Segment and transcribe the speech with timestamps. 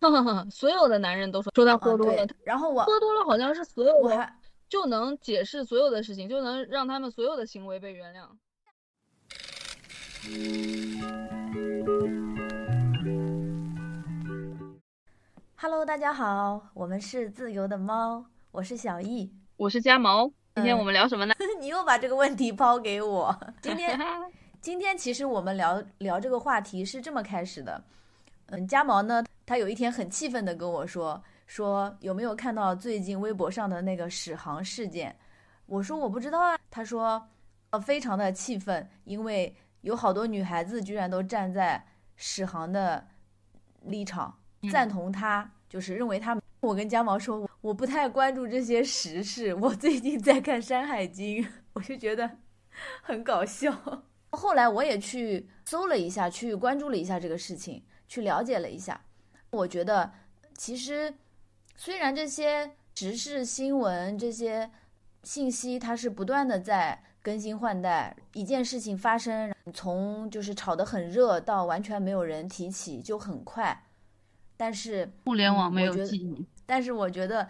[0.50, 4.34] 所有的男人都说说他喝多了，然后我喝多了好像是所有我还
[4.68, 8.26] 就能解释所有的事情，就能让他们所有的行为被原谅。
[15.56, 20.32] Hello，大家好，我们是自由的猫，我是小易，我是家毛。
[20.54, 21.34] 今天我们聊什么呢？
[21.60, 23.38] 你又把这个问题抛给我。
[23.60, 23.98] 今天，
[24.62, 27.84] 今天其实我们聊聊这个话题是这么开始的。
[28.46, 31.20] 嗯，家毛呢，他有一天很气愤的跟我说。
[31.44, 35.18] 说有没有看到最近微博上的那个史航事件？
[35.66, 36.56] 我说我不知道啊。
[36.70, 37.20] 他说，
[37.70, 43.04] 呃，非常的气愤，因为有好多女孩子居然都站在史航的
[43.82, 44.32] 立场，
[44.70, 46.40] 赞同他，就是认为他。
[46.60, 52.30] 我跟家毛说，我不太关注这些时事，我最近在看《山海经》，我就觉得
[53.02, 53.76] 很搞笑。
[54.30, 59.00] 后来我也去搜了一下，去关注了一下这个事情，去了解了一下。
[59.50, 60.12] 我觉得
[60.56, 61.14] 其实。
[61.76, 64.70] 虽然这些时事新闻、这些
[65.22, 73.86] 信息它是不断的在更新换代，一件事情发生，从就是炒得很热到完全没有人提起就很快。
[74.58, 76.46] 但是互联网没有记忆。
[76.66, 77.48] 但是我觉得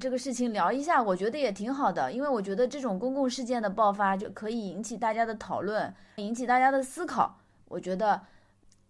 [0.00, 7.38] 这个事情聊一下，我觉得也挺好的，因为我觉得这种公共事件的爆发就可以引起大家的讨论，引起大家的思考。
[7.66, 8.22] 我觉得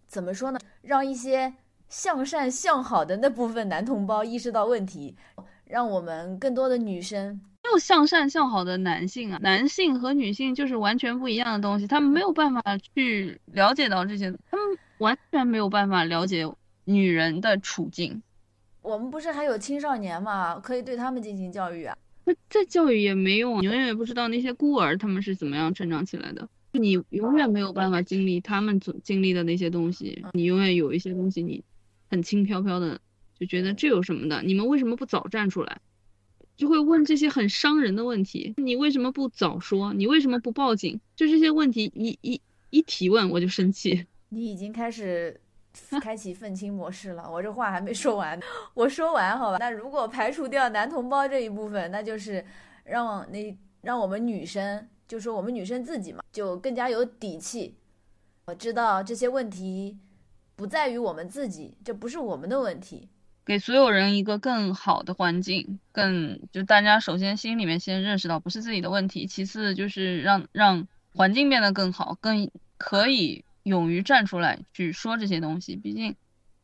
[0.06, 0.61] 怎么说呢？
[0.83, 1.55] 让一些。
[1.89, 5.14] 向善向好的那部分男同胞意识到问题，
[5.64, 12.62] 让我们更多的女生没有向善向好的男性啊，男性和女性就是完全不一样的东西，他们没有办法
[12.94, 16.47] 去了解到这些，他们完全没有办法了解
[16.84, 18.22] 女人的处境。
[18.81, 21.97] 我们不是还有青少年嘛，可以对他们进行教育啊。
[22.25, 31.62] 那再教育也没用，你永远也不知道那些孤儿他们是怎么样成长起来的，你永远没有办法经历他们所经历的那些东西，你永远有一些东西你。
[32.11, 33.01] 很轻飘飘的，
[33.39, 34.42] 就觉得这有什么的？
[34.42, 35.81] 你们为什么不早站出来？
[36.56, 38.53] 就会问这些很伤人的问题。
[38.56, 39.92] 你为什么不早说？
[39.92, 41.00] 你为什么不报警？
[41.15, 42.41] 就这些问题一一
[42.71, 44.06] 一提问，我就生气。
[44.31, 45.41] 你已经开始
[46.03, 47.31] 开启愤青模式了。
[47.31, 48.41] 我这话还没说完，
[48.75, 49.59] 我说完好吧？
[49.61, 52.44] 那如果排除掉男同胞这一部分，那就是
[52.84, 57.77] 让那让我们女生，就说我们女生自己嘛，就更加有底气。
[58.47, 59.97] 我知道这些问题。
[60.58, 63.08] 不在于我们自己，这不是我们的问题。
[63.46, 75.76] 给所有人一个更好的环境，更就大家首先心里面先认识到不是自己的问题，其次就是让让环境变得更好，更可以勇于站出来去说这些东西。
[75.76, 76.16] 毕竟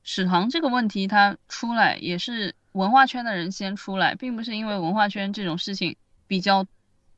[0.03, 5.94] 史航这个问题他出来也是文化圈的人先出来，并不是因为文化圈这种事情
[6.26, 6.66] 比较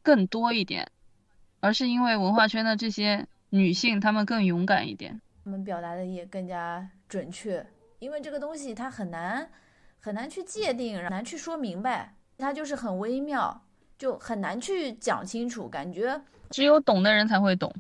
[0.02, 0.90] 更多一点，
[1.60, 5.22] 而是因为文化圈的这些女性她们更勇敢一点。
[5.46, 7.64] 他们表达的也更加准确，
[8.00, 9.48] 因为这个东西它很难
[10.00, 13.64] 很难去界定，难去说明白，它就是很微妙，
[13.96, 15.68] 就很难去讲清楚。
[15.68, 16.20] 感觉
[16.50, 17.72] 只有懂的人才会懂，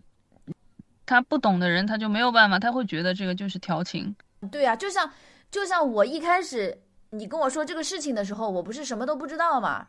[1.04, 4.14] 他不懂的人他就没有办法，他会觉得这个就是调情。
[4.52, 5.10] 对呀，就像
[5.50, 9.88] 就像我一开始你跟我说这个事情的时候，我不是什么都不知道嘛。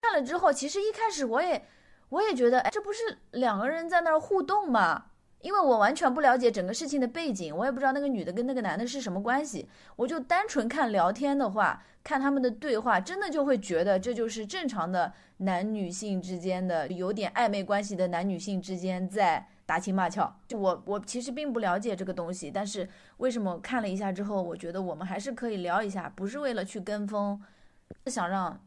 [0.00, 1.66] 看了之后，其实一开始我也
[2.08, 5.09] 我也觉得，哎，这不是两个人在那儿互动吗？
[5.40, 20.34] 因为我完全不了解整个事情的背景，我也不知道那个女的跟那个男的是什么关系，我就单纯看聊天的话，看他们的对话，真的就会觉得这就是正常的男女性之间的有点暧昧关系的男女性之间在打情骂俏。
[20.46, 22.86] 就我我其实并不了解这个东西，但是
[23.16, 27.40] 为什么看了一下之后，我觉得我们还是可以聊一下，不是为了去跟风，
[28.04, 28.62] 是想让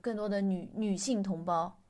[0.00, 1.80] 更多的女女性同胞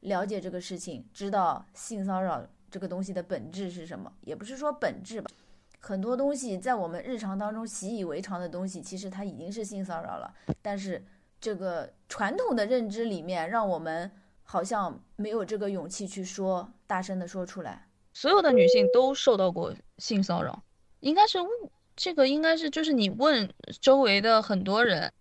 [0.00, 2.46] 了解这个事情，知道性骚扰。
[2.74, 4.12] 这个东西的本质是什么？
[4.22, 5.30] 也不是说本质吧，
[5.78, 10.34] 很多东西在我们日常当中习以为常的东西，其实它已经是性骚扰了。
[10.60, 11.06] 但是
[11.40, 14.10] 这个传统的认知里面，让我们
[14.42, 17.86] 好像没有这个勇气去说，大声的说出来。
[18.12, 20.60] 所有的女性都受到过性骚扰，
[20.98, 21.46] 应该是误，
[21.94, 23.48] 这个应该是就是你问
[23.80, 25.12] 周围的很多人，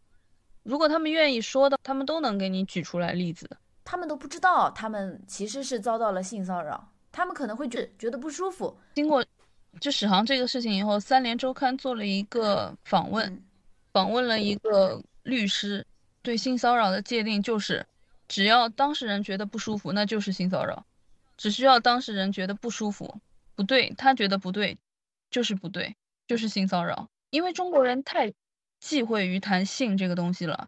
[0.63, 3.47] 如果他们愿意说的，他们都能给你举出来例子。
[3.85, 6.89] 他们都不知道，他们其实是遭到了性骚扰。
[7.13, 8.75] 他们可能会觉觉得不舒服。
[8.95, 9.23] 经过
[9.79, 13.41] 就史航这个事情以后，三联周刊做了一个访问，
[13.93, 15.85] 访问了一个律师，
[16.23, 17.85] 对性骚扰的界定就是，
[18.27, 20.85] 只要当事人觉得不舒服，那就是性骚扰，
[21.37, 23.21] 只需要当事人觉得不舒服，
[23.55, 24.77] 不对，他觉得不对，
[25.29, 25.95] 就是不对，
[26.27, 27.07] 就是性骚扰。
[27.29, 28.33] 因为中国人太
[28.79, 30.67] 忌讳于谈性这个东西了，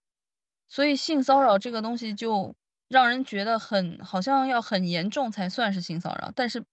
[0.69, 2.55] 所以性骚扰这个东西就。
[2.87, 6.63] 让人觉得很好像要很严重才算是性骚扰，但是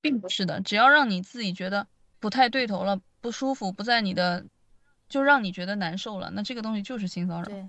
[0.00, 0.60] 并不是的。
[0.60, 1.86] 只要让你自己觉得
[2.20, 4.44] 不太对头了，不舒服，不在你的
[5.08, 7.44] 就让你觉得难受了，那这个东西就是性骚扰。
[7.44, 7.66] 对，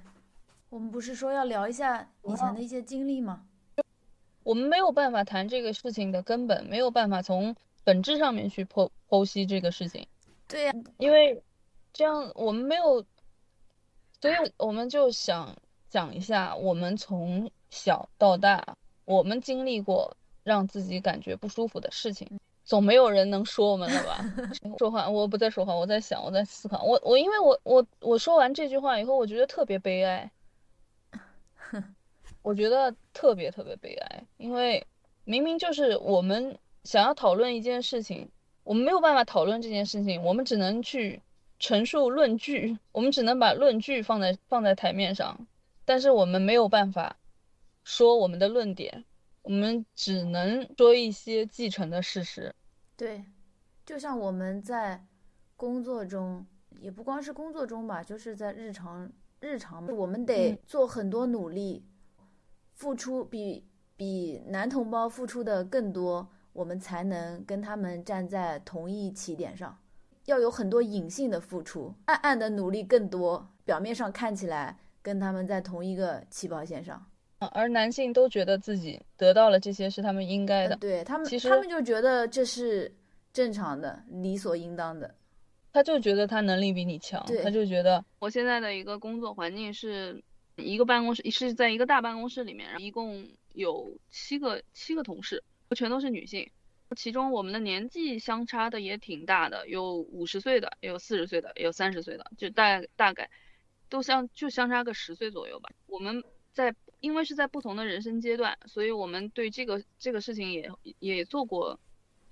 [0.69, 3.45] 我们不是说要聊一下以前的一些经历吗？
[4.43, 10.05] 我们没有办法谈这个事情的根本，没有办法从本质上面去剖剖析这个事情。
[10.47, 11.41] 对呀，因为
[11.93, 13.03] 这样我们没有，
[14.21, 15.55] 所以我们就想
[15.89, 22.39] 讲一下，我们从小到大，我们经历过让自己感觉不舒服的事情。
[22.63, 24.25] 总没有人能说我们了吧？
[24.79, 26.83] 说话，我不在说话，我在想，我在思考。
[26.83, 30.31] 我我因为我我我说完这句话以后，我觉得特别悲哀。
[32.41, 34.87] 我觉得特别特别悲哀，因为
[35.25, 38.29] 明明就是我们想要讨论一件事情，
[38.63, 41.21] 我们没有办法讨论这件事情，我们只能去
[41.59, 45.45] 陈述论据，我们只能把论据放在放在台面上，
[45.85, 47.17] 但是我们没有办法
[47.85, 49.05] 说我们的论点。
[49.43, 52.51] 我们只能说一些继承的事实。
[52.97, 53.23] 对，
[53.85, 55.05] 就像我们在
[55.55, 56.43] 工作中，
[56.79, 59.07] 也不光是工作中吧，就是在日常
[59.39, 61.85] 日常，我们得做很多努力，
[62.73, 69.77] 付出比比男同胞付出的更多，我们才能跟他们站在同一起点上。
[70.25, 77.05] 要有很多隐性的付出，暗暗的努力更多，表面上看起来跟他们在同一个起跑线上。
[77.37, 82.91] 而男性都觉得自己得到了这些是他们应该的，对他们，其实他们就觉得这是
[83.33, 85.13] 正常的、理所应当的。
[85.73, 90.23] 他就觉得他能力比你强，他就觉得我现在的一个工作环境是
[90.55, 95.43] 一个办公室，是在一个大办公室里面，一共有七个七个同事，
[95.75, 96.49] 全都是女性，
[96.95, 103.29] 其中我们的年纪相差的也挺大的，有五十岁的，也有四十岁的，也有三十岁的，就大大概
[103.89, 105.69] 都相就相差个十岁左右吧。
[105.85, 106.23] 我们
[106.53, 106.73] 在。
[106.99, 111.79] 因为是在不同的人生阶段，所以我们对这个这个事情也也做过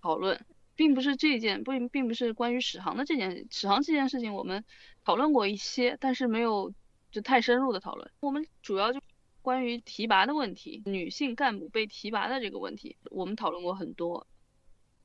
[0.01, 0.45] 讨论，
[0.75, 4.63] 并不是这件不并不是关于史航的这件史航这件事情，我们
[5.03, 6.73] 讨论过一些，但是没有
[7.11, 8.11] 就太深入的讨论。
[8.19, 8.99] 我们主要就
[9.41, 14.25] 关于提拔的问题，女性干部被提拔的这个问题，我们讨论过很多。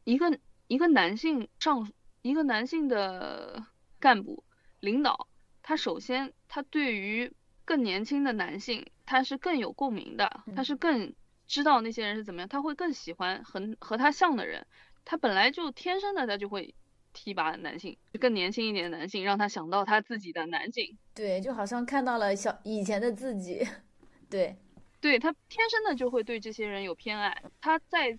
[0.05, 0.39] 一个
[0.69, 3.67] 一个男性上一个男性的
[4.01, 4.45] 干部
[4.81, 5.29] 领导，
[5.63, 7.33] 他首先他对于
[7.69, 8.87] 更年轻的男性。
[9.05, 11.15] 他是更有共鸣的，他是更
[11.47, 14.67] 知道那些人是怎么样，他会更喜欢和和他像的人。
[15.05, 16.75] 他本来就天生的，他就会
[17.13, 20.97] 提拔男性，更年轻一点的男性，让他想到他自己的男性。
[21.15, 23.67] 对，就好像看到了小以前的自己。
[24.29, 24.57] 对，
[25.01, 27.43] 对他天生的就会对这些人有偏爱。
[27.63, 28.19] 他在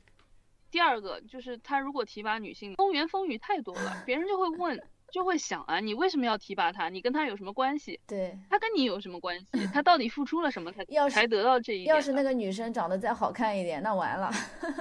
[0.72, 4.81] 第二个就是他如果提拔女性，风言风语太多了，别人就会问。
[5.12, 6.90] 就会想啊，你为什么要提拔他？
[6.90, 8.00] 你跟他有什么关系？
[8.08, 9.46] 对，他跟你有什么关系？
[9.74, 11.96] 他 到底付出了什么才才得到这一点？
[11.96, 14.32] 要是那个女生长得再好看一点，那完了。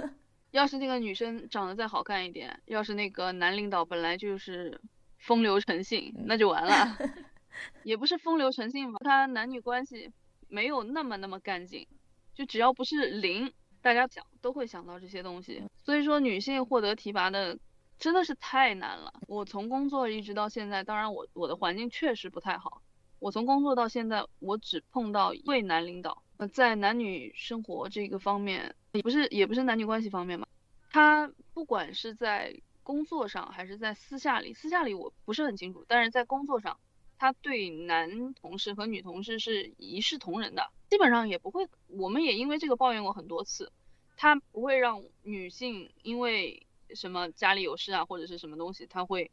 [0.52, 4.80] 要是那个女生长得再好看一点，要是那个男领导本来就是
[5.18, 6.96] 风流成性，那就完了。
[7.82, 10.10] 也不是风流成性吧，他男女关系
[10.48, 11.86] 没有那么那么干净，
[12.34, 13.52] 就只要不是零，
[13.82, 15.62] 大家想都会想到这些东西。
[15.76, 17.58] 所以说，女性获得提拔的。
[17.98, 19.12] 真的是太难了。
[19.26, 22.82] 我从工作一直到现在，当然我我的环境确实不太好。
[23.18, 26.22] 我从工作到现在，我只碰到一位男领导。
[26.36, 30.46] 呃，在男女生活这个方面，也不是也不是男女关系方面嘛。
[30.90, 35.84] 他不管是在工作上还是在私下里，私下里我不是很清楚。
[35.88, 36.78] 但是在工作上，
[37.18, 41.66] 他对男同事和女同事是一视同仁的，基本上也不会。
[41.88, 43.72] 我们也因为这个抱怨过很多次，
[44.16, 46.64] 他不会让女性因为。
[46.94, 49.30] 什么家里有事啊，或者是什么东西，他会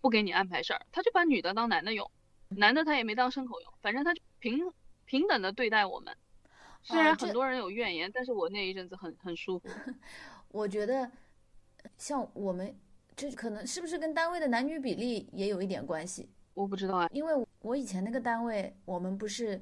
[0.00, 2.10] 不给你安排事儿，他就把女的当男的用，
[2.48, 4.72] 男的他也没当牲口用，反正他就平
[5.04, 6.16] 平等的对待我们。
[6.82, 9.68] 虽然很多人有怨言，但是我那一阵子很很舒服。
[10.48, 11.10] 我觉得
[11.96, 12.74] 像我们
[13.16, 16.28] 这可能是不是跟单位的男女比例也有一点关系？
[16.54, 19.60] 我不知道啊，因为我以前那个单位，我们不是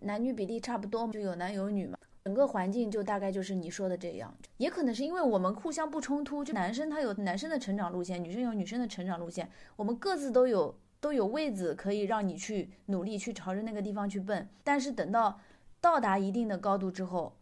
[0.00, 1.98] 男女比例差不多，就有男有女嘛。
[2.26, 14.48] 整个环境就大概就是你说的这样，也可能是因为我们互相不冲突，就男生他有男生的成长路线，女生有女生的成长路线，我们各自都有都有位子可以让你去努力去朝着那个地方去奔。
[14.64, 15.38] 但是等到
[15.80, 17.32] 到达一定的高度之后，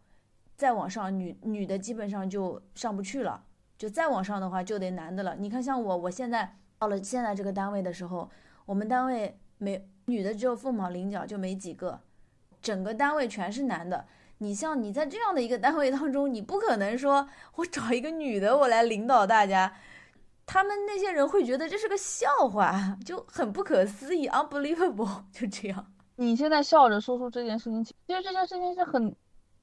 [0.55, 3.43] 再往上女女的基本上就上不去了，
[3.79, 5.35] 就再往上的话就得男的了。
[5.39, 8.29] 你看像我，我现在到了现在这个单位的时候，
[8.67, 12.01] 我们单位没女的只有凤毛麟角，就没几个，
[12.61, 14.05] 整个单位全是男的。
[14.39, 19.73] 你像你在这样的一个单位当中，你不可能说我找一个女的我来领导大家，
[20.45, 25.85] 他们那些人会觉得这是个笑话，就很不可思议，unbelievable，就这样。
[26.17, 29.15] 你现在笑着说出这件事情，其实这件事情是很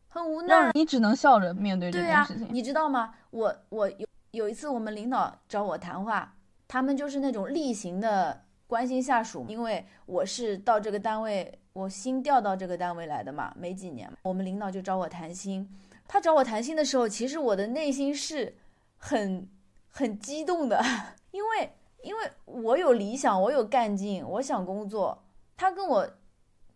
[0.09, 2.49] 很无奈，你只能笑着面对这件事情。
[2.51, 3.15] 你知道吗？
[3.31, 6.35] 我我有有一次我们领导找我谈话，
[6.67, 8.43] 他们就是那种例行的。
[8.73, 15.69] 关心下属，因为我是到这个单位，我新调到这个单位来的嘛，没几年，我们领导就找我谈心。
[16.09, 18.57] 他找我谈心的时候，其实我的内心是
[18.97, 19.47] 很
[19.91, 20.83] 很激动的，
[21.33, 25.23] 因为因为我有理想，我有干劲，我想工作。
[25.55, 26.11] 他跟我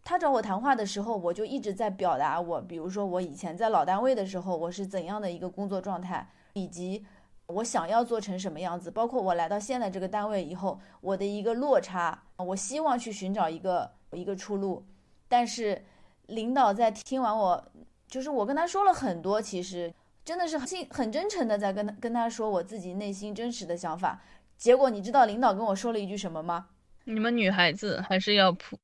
[0.04, 7.06] 他找我谈话的时候，我就一直在表达我，比如说我以前在老单位的时候，我是怎样的一个工作状态，以及。
[7.46, 8.90] 我想要做成什么样子？
[8.90, 14.84] 包括我来到现在这个单位以后，我的一个落差，我希望去寻找一个一个出路。
[15.28, 15.84] 但是
[16.26, 17.72] 领导在听完我，
[18.08, 19.92] 就是我跟他说了很多，其实
[20.24, 24.20] 真的是很很真诚的在跟他跟他说我自己内心真实的想法。
[24.56, 26.68] 结果你知道领导跟我说了一句什么吗？
[27.04, 28.76] 你们女孩子还是要普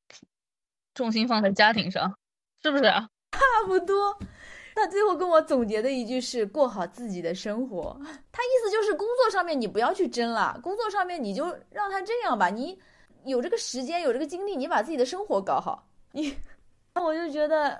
[0.93, 2.17] 重心放在家庭上，
[2.61, 3.09] 是不是啊？
[3.33, 4.17] 差不多。
[4.75, 7.95] 他最后跟我总结的一句是过好自己的生活，
[8.31, 12.77] 他意思就是工作上面你不要去争了，工作上面你就让他这样吧，你
[13.25, 15.87] 有这个时间有这个精力，你把自己的生活搞好。
[16.11, 16.35] 你，
[16.95, 17.79] 我就觉得，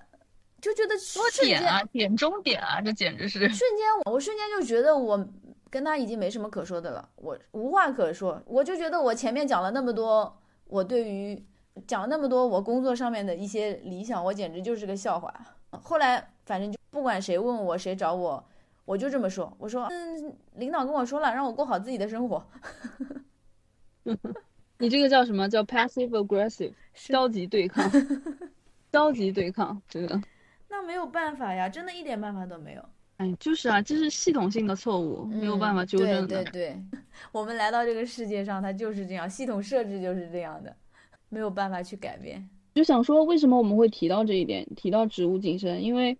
[0.61, 5.27] 就觉得多点啊，点中点啊，这简直是瞬间，我瞬间就觉得我
[5.69, 11.43] 跟他已经没什么可说的了，我无话可说，我就觉得我前面讲了那么多，我对于
[11.87, 15.33] 讲了那么多我工作上面的一些理想，我简直就是个笑话。
[15.71, 16.77] 后来反正就。
[16.91, 18.41] 不管谁问我，谁找我，
[18.85, 19.51] 我就这么说。
[19.57, 22.45] 我说，嗯，领导跟我说了，让我过好自己的生活。
[24.77, 27.89] 你这个叫什么叫 passive aggressive， 消极对抗，
[28.93, 30.21] 消极对抗，这个。
[30.69, 32.85] 那没有办法呀，真的一点办法都没有。
[33.17, 36.27] 哎，就是啊，这是系统性的错误，没有办法纠正的。
[36.27, 36.83] 对对对，
[37.31, 40.75] 我们来到这个世界上，它就是这样，系统设置就是这样的，
[41.29, 42.47] 没有办法去改变。
[42.75, 46.15] 就想说，为什么我们会提到这一点，提到职务晋升，因为。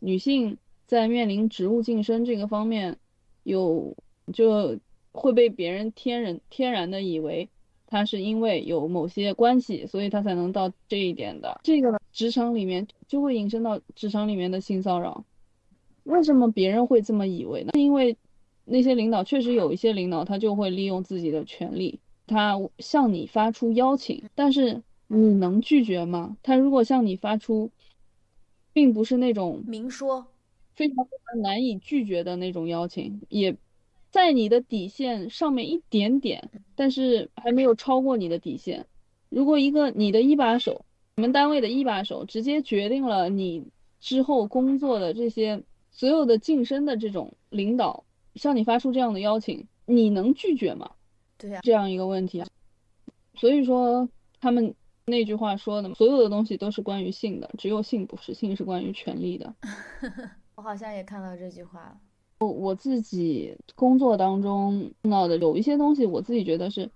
[0.00, 2.96] 女性在面临职务晋升这个方面，
[3.42, 3.96] 有
[4.32, 4.78] 就
[5.12, 7.48] 会被别人天然天然的以为
[7.86, 11.60] 她是因为有某些关系，所以她才能到这一点的。
[11.64, 15.24] 这个职场里面就会引申到职场里面的性骚扰。
[16.04, 17.72] 为什么别人会这么以为呢？
[17.74, 18.16] 因为
[18.64, 26.36] 那些领导确实有一些领导，他就会利用自己的权利，他向你发出邀请，但是你能拒绝吗？
[26.42, 27.70] 他如果向你发出。
[28.78, 30.24] 并不是那种明说，
[30.76, 33.56] 非常非常难以拒绝的那种邀请，也
[34.08, 38.86] 在你的底线上面一点点，但是还没有超过你的底线。
[39.30, 40.84] 如果一个你的一把手，
[41.16, 43.66] 你们单位的一把手，直接决定了你
[43.98, 48.04] 之后工作的这些所有的晋升的这种领导
[48.36, 50.92] 向你发出这样的邀请，你能拒绝吗？
[51.36, 52.46] 对呀，这样一个问题啊。
[53.34, 54.08] 所以说
[54.40, 54.72] 他们。
[55.08, 59.54] 那句话说的，所有的东西都是关于性的，只有性不是，性是关于权利的。
[60.54, 61.96] 我好像也看到这句话了。
[62.40, 66.90] 我我自己工作当中碰到的有一些东西，我自己觉得是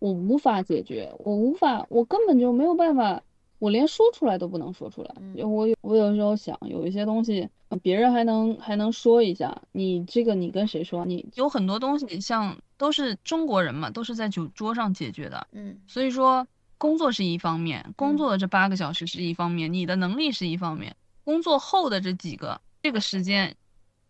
[0.00, 3.22] 我无法解决，我无法，我根本就没有办法，
[3.58, 5.14] 我连说出来都不能说出来。
[5.36, 7.48] 我我有时候想，有一些东西
[7.82, 11.04] 别人还能还能说一下，你这个你跟谁说？
[11.04, 15.46] 你有很多东西，像都是中国人嘛，都是在酒桌上解决的。
[15.52, 16.46] 嗯，所以说。
[16.78, 20.94] 工作是一方面，工作的这八个小时是一方面，你的能力是一方面，
[21.24, 23.56] 工作后的这几个这个时间，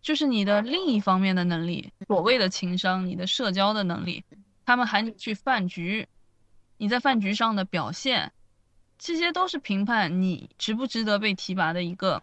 [0.03, 4.23] 就是你的另一方面的能力，所谓的情商，你的社交的能力，
[4.67, 6.07] 他们喊你去饭局，
[6.77, 8.33] 你在饭局上的表现，
[8.99, 12.23] 这些都是评判你值不值得被提拔的一个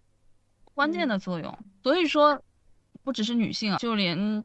[0.75, 1.57] 关键的作用。
[1.81, 2.39] 所以说，
[3.03, 4.43] 不只是女性啊，就连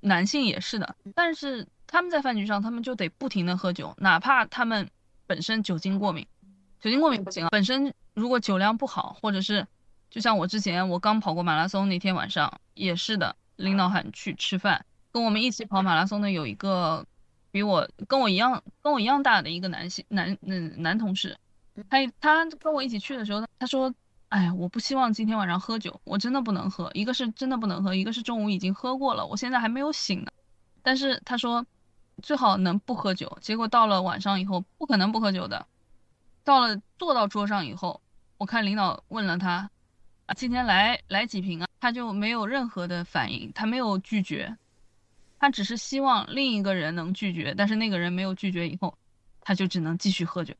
[0.00, 0.96] 男性也是的。
[1.14, 4.90] 但是他们在饭局上，他们就得不停的喝酒，哪怕他们。
[5.26, 6.26] 本身酒精过敏，
[6.80, 7.48] 酒精过敏不行啊。
[7.50, 9.66] 本身如果酒量不好，或者是
[10.10, 17.04] 就像我之前我刚跑过马拉松那天晚上也是的，领导喊去吃饭，跟我们一起跑马拉松的有一个
[17.50, 21.36] 比我跟我一样跟我一样大的一个男性男嗯男同事，
[21.90, 23.92] 他他跟我一起去的时候，他说，
[24.28, 30.30] 哎，我不希望今天晚上喝酒，我真的不能喝，一个是真的不能喝，一个是中午已经喝过了，我现在还没有醒呢。
[30.82, 31.66] 但是他说。
[32.22, 35.66] 最好能不喝酒，结果到了晚上以后不可能不喝酒的。
[36.44, 38.00] 到了坐到桌上以后，
[38.38, 39.70] 我看领导问了他，
[40.26, 41.66] 啊，今天来来几瓶啊？
[41.78, 44.56] 他就没有任何的反应，他没有拒绝，
[45.38, 48.96] 他只是希望另一个人能拒绝，但是那个人没有拒绝以后，
[49.40, 50.54] 他就只能继续喝酒。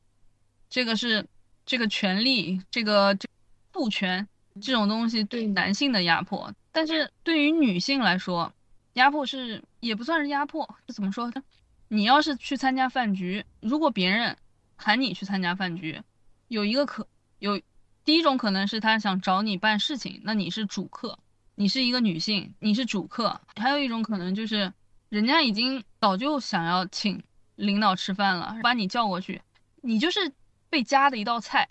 [0.69, 1.27] 这个是
[1.65, 3.29] 这个权利，这个这
[3.73, 4.29] 父权
[4.61, 8.53] 这种东西对男性的压迫，但是对于女性来说。
[8.97, 11.31] 压迫是也不算是压迫，这怎么说？
[11.89, 14.35] 你要是去参加饭局，如果别人
[14.75, 16.03] 喊你去参加饭局，
[16.49, 17.07] 有一个可
[17.39, 17.61] 有
[18.05, 21.19] 第一种可能是他想找你办事情，那你是主客，
[21.57, 24.73] 你是一个女性，你是主客；还有一种可能就是
[25.11, 27.23] 人家已经早就想要请
[27.57, 29.43] 领导吃饭了，把你叫过去，
[29.83, 30.33] 你就是
[30.71, 31.69] 被夹的一道菜，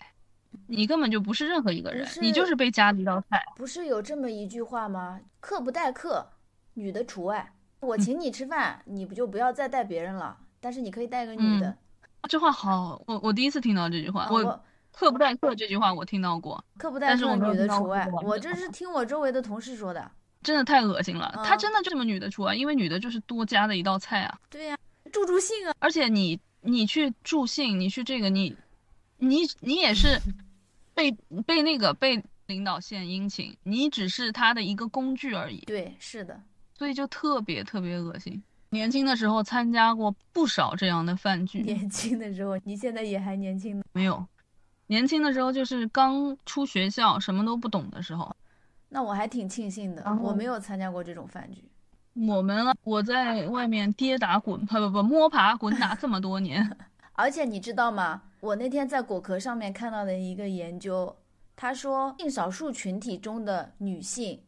[0.68, 3.44] 你根本就不是任何一个人，你就是被夹的一道菜。
[3.56, 5.20] 不是有这么一句话吗？
[5.40, 6.30] 客不待客，
[6.76, 7.52] 女的除外。
[7.80, 10.36] 我请你吃饭，你不就不要再带别人了？
[10.60, 11.76] 但是你可以带个女的。
[12.28, 14.28] 这话好，我我第一次听到这句话。
[14.30, 18.08] 我客不待客这句话我听到过，客不待客，女的除外。
[18.24, 20.10] 我这是听我周围的同事说的。
[20.42, 22.54] 真的太恶心了，他真的就这么女的除外？
[22.54, 24.38] 因为女的就是多加的一道菜啊。
[24.48, 24.78] 对呀，
[25.12, 25.74] 助助兴啊。
[25.78, 28.56] 而且你你去助兴，你去这个你，
[29.18, 30.18] 你你也是
[30.94, 31.12] 被
[31.46, 35.60] 被那个被领导献殷勤，你只是他的一个工具而已。
[35.66, 36.40] 对，是的。
[36.76, 38.42] 所以就特别特别恶心。
[38.70, 41.62] 年轻的时候参加过不少这样的饭局。
[41.62, 44.26] 年轻的时候，你现在也还年轻没有，
[44.88, 48.34] 年轻的时候就是刚出学校，什么都不懂的时候。
[48.88, 51.64] 那我还挺庆幸的，我没有参加过这种饭局。
[52.26, 56.76] 我们我在外面跌打滚不不不摸爬滚打这么多年，
[57.14, 58.22] 而且你知道吗？
[58.40, 61.14] 我那天在果壳上面看到的一个研究，
[61.54, 64.40] 他说性少数群体中的女性，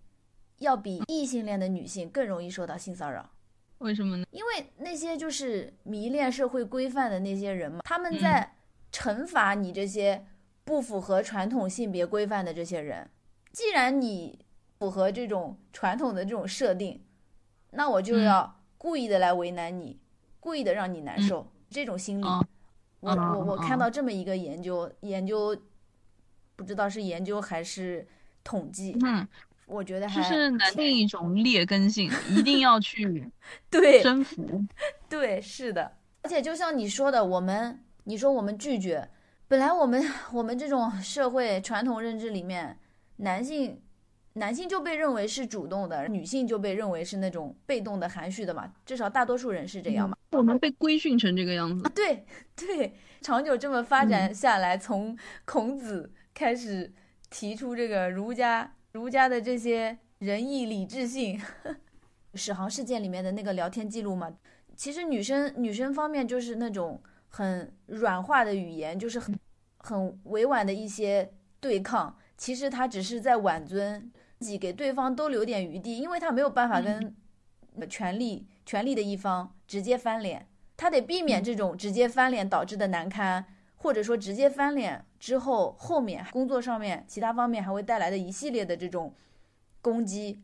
[0.58, 3.30] 要比异性恋的女性更容易受到性骚扰。
[3.78, 4.26] 为什么呢？
[4.30, 8.56] 因为那些就是迷恋社会规范的那些人嘛，他们在
[8.92, 10.26] 惩罚你这些
[10.64, 13.08] 不符合传统性别规范的这些人。
[13.52, 14.44] 既然你
[14.78, 17.04] 符合这种传统的这种设定，
[17.70, 20.00] 那我就要故意的来为难你，
[20.40, 22.24] 故意的让你难受，这种心理。
[23.00, 25.56] 我我我看到这么一个研究，研究
[26.56, 28.06] 不知道是研究还是
[28.42, 29.26] 统计，嗯，
[29.68, 33.30] 我觉得还是另一种劣根性，一定要去
[33.70, 34.64] 对征服。
[35.08, 35.92] 对，是的。
[36.22, 39.08] 而且就像你说的，我们你说我们拒绝，
[39.46, 42.78] 本来我们我们这种社会传统认知里面。
[43.20, 43.82] 男性，
[44.34, 48.72] 男性就被认为是主动的，女性就被认为是那种被动的、含蓄的嘛。
[48.86, 50.16] 至少大多数人是这样嘛。
[50.30, 51.90] 我们被规训成这个样子。
[51.96, 56.92] 对 对，长久这么发展下来，从孔子开始
[57.28, 61.40] 提出这个儒家，儒家的这些仁义礼智信，
[62.34, 64.32] 史航事件里面的那个聊天记录嘛。
[64.76, 69.38] 其实女生女生方面就是那种很软化的语言，就是很
[69.78, 72.16] 很委婉的一些对抗。
[72.36, 77.14] 其实他只是在挽尊，自己给对方都留点余地，因为他没有办法跟
[77.88, 89.14] 权力权力的一方直接翻脸，他得避免这种直接翻脸导致的难堪，或者说直接翻脸之后后面工作上面其他方面还会带来的一系列的这种
[89.80, 90.42] 攻击，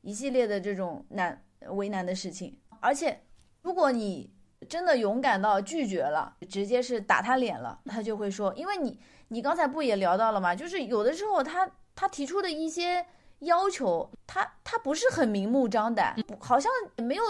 [0.00, 2.58] 一系列的这种难为难的事情。
[2.80, 3.20] 而且
[3.62, 4.30] 如果你
[4.68, 8.98] 真的勇敢到拒绝了，直接是打他脸了，他就会说，因为你。
[9.28, 10.54] 你刚才不也聊到了吗？
[10.54, 13.06] 就是有的时候他他提出的一些
[13.38, 17.22] 要求，他他不是很明目张胆，好像没有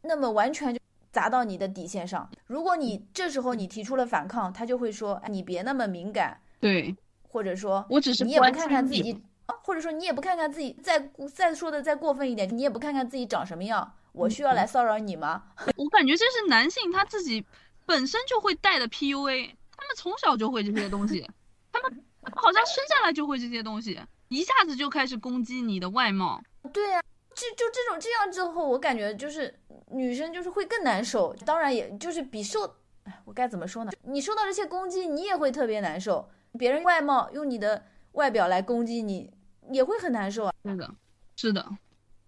[0.00, 2.28] 那么完全就砸到你的底线上。
[2.46, 9.22] 如果你这时候你提出了反抗，他就会说你别那么敏感，对，或者说我只是你也不看看自己，
[9.62, 15.44] 或者说你也不看看自己，再再说的再过分一点，你也不看看自己长什么样，我需要来骚扰你吗？
[15.76, 17.44] 我感觉这是男性他自己
[17.86, 19.50] 本身就会带的 PUA。
[19.80, 21.24] 他们从小就会这些东西，
[21.70, 26.42] 他们好像生下来就会这些东西，一下子就开始攻击你的外貌。
[26.72, 27.00] 对呀，
[27.38, 29.54] 就就这种这样之后，我感觉就是
[29.92, 31.32] 女生就是会更难受。
[31.46, 32.64] 当然，也就是比受，
[33.04, 33.92] 哎，我该怎么说呢？
[34.02, 36.28] 你受到这些攻击，你也会特别难受。
[36.58, 39.32] 别人外貌用你的外表来攻击你，
[39.70, 40.52] 也会很难受啊。
[40.64, 40.94] 是的，
[41.36, 41.66] 是的，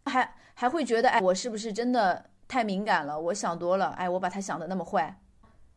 [0.04, 3.20] 还还会觉得，哎，我是不是真的太敏感了？
[3.20, 5.20] 我想多了，哎，我把他想的那么坏，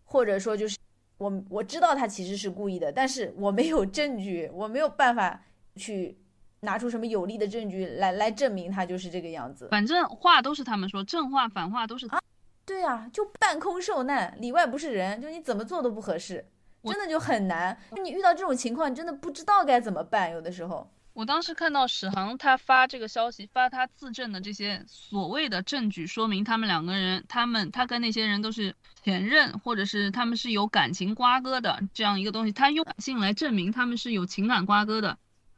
[0.05, 0.77] 或者说就是。
[1.19, 5.41] 我我知道他其实是故意的，但是我没有证据，我没有办法
[5.77, 6.17] 去
[6.63, 9.67] 拿出什么有力的证据来来证明他就是这个样子。
[9.69, 12.19] 反正话都是他们说，正话反话都是啊，
[12.65, 16.45] 对啊，就半空受难，里外不是人，就你怎么做都不合适，
[16.83, 17.77] 真的就很难。
[18.03, 20.89] 你遇到这种情况，你真的不知道该怎么办，有的时候。
[21.13, 28.73] 我当时看到史航他发这个消息，发他自证的这些所谓的证据，说明他们两个人，他们他跟那些人都是
[29.03, 35.15] 前任，或者是他们是有感情瓜葛的这样一个东西，他用感性来证明他们是有情感瓜葛的，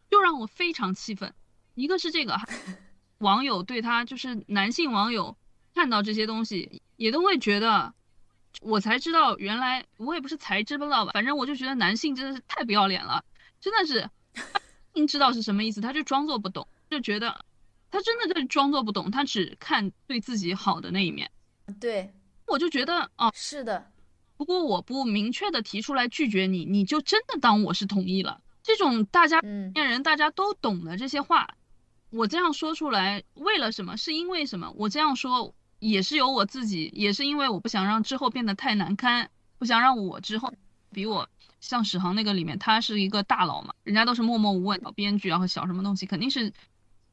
[0.09, 1.33] 就让我非常气愤。
[1.73, 2.39] 一个是这个
[3.19, 5.35] 网友对他，就是男性网友
[5.73, 7.93] 看到这些东西也都会觉得，
[8.61, 13.23] 我才知道原来我也不是才知不道吧，反正我就觉得男性真的是太不要脸了，
[13.59, 14.09] 真的是。
[15.09, 17.43] 知道是什么意思，他就装作不懂，就觉得
[17.91, 21.29] 他真的在装作不懂，他只看对自己好的那一面。
[21.81, 22.13] 对，
[22.47, 23.91] 我就觉得哦，是的。
[24.37, 28.41] 如果我不明确的提出来拒绝你，你就真的当我是同意了？
[28.65, 29.39] 这种大家
[29.75, 31.47] 恋人大家都懂的这些话，
[32.09, 33.95] 我这样说出来为了什么？
[33.95, 34.73] 是因为什么？
[34.75, 40.51] 我这样说也是有我自己，也是因为我不想让之后变得太难堪，不想让我之后
[40.91, 46.51] 比我像史航那个里面，他是一个大佬嘛，人家都是默默无闻，小编剧然后小什么东西，肯定是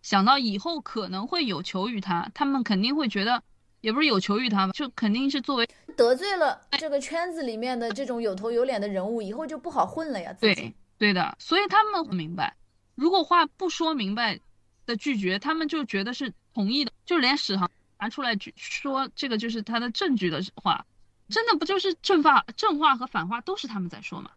[0.01, 3.43] 想到以后可能会有求于他，他们肯定会觉得，
[3.83, 10.33] 也不是有求于他吧，就肯定是作为得罪了这个圈子里面的这种有头有脸的人物，以后就不好混了呀。
[10.33, 12.57] 自己对对的，所以他们明白，
[12.95, 14.39] 如果话不说明白
[14.87, 20.87] 的拒绝，他们就觉得是同意的，就连史航拿出来说这个就是他的证据的话，
[21.29, 24.31] 真的不就是正话正话和反话都是他们在说吗？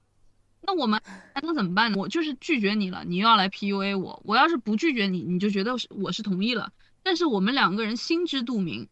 [0.61, 0.99] 那我们
[1.35, 1.99] 还能怎么办呢？
[1.99, 6.71] 我就是拒绝你了，你又要来 PUA 我，我要是不拒绝你，你就觉得是我是同意了，
[7.03, 8.89] 但是我们两个人心知肚明，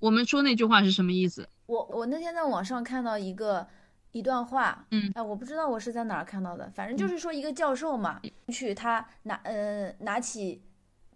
[0.00, 1.48] 我们说那句话是什么意思？
[1.66, 3.64] 我我那天在网上看到一个
[4.12, 5.10] 一段话，嗯。
[5.14, 10.62] 哎，我不知道我是在哪儿看到的，反正就是说一个教授嘛，去他拿呃拿起，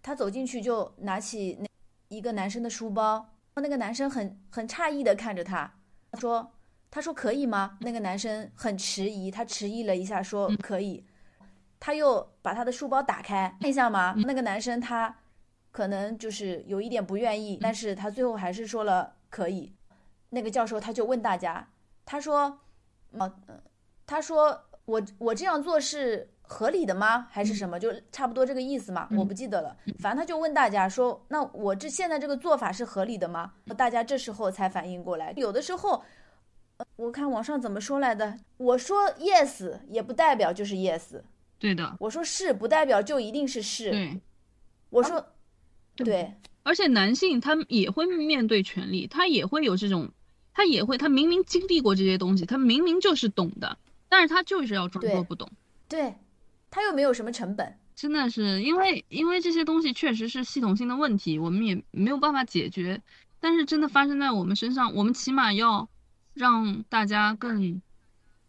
[0.03, 1.67] 他走进去就拿起那
[2.09, 5.71] 一个男生的书包，那个男生很很诧异的看着他，
[6.11, 6.51] 他说
[6.91, 7.77] 他说可以吗？
[7.81, 11.05] 那个男生很迟疑，他迟疑了一下说可以，
[11.79, 15.15] 他又把他的书包打开看一下嘛，那个男生他
[15.71, 19.73] 可能就是有一点不愿意，但是他最后还是说了可以。
[20.29, 21.67] 那个教授他就问大家，
[22.05, 22.59] 他说，
[23.11, 23.31] 呃，
[24.05, 27.27] 他说我我这样做是合理的吗？
[27.29, 27.79] 还是什么？
[27.79, 29.75] 就差不多这个意思嘛，我不记得了。
[29.99, 33.53] 反正他就问大家说，那我这现在这个做法是合理的吗？
[33.75, 36.03] 大家这时候才反应过来，有的时候，
[36.77, 41.21] 呃我看网上怎么说来的，我说 yes 也不代表就是 yes，
[41.59, 44.21] 对的，我说是不代表就一定是是，对。
[44.89, 45.21] 我说，
[45.97, 50.09] 对对，而且男性他也会面对权利，他也会有这种，
[50.57, 53.77] 他也会，他明明经历过这些东西，他明明就是懂的，
[54.09, 55.47] 但是他就是要装作不懂。
[55.87, 56.15] 对，
[56.71, 62.99] 他又没有什么成本，真的是因为因为这些东西确实是系统性的问题，我们也没有办法解决。
[63.39, 65.87] 但是真的发生在我们身上，我们起码要
[66.33, 67.79] 让大家更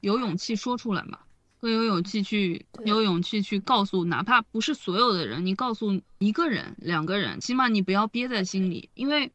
[0.01, 1.19] 有勇气说出来嘛，
[1.61, 8.89] 更有勇气去有勇气去告诉，哪怕不是所有的人，你告诉一个人、两个人，起码你不要憋在心里。
[8.95, 9.31] 因为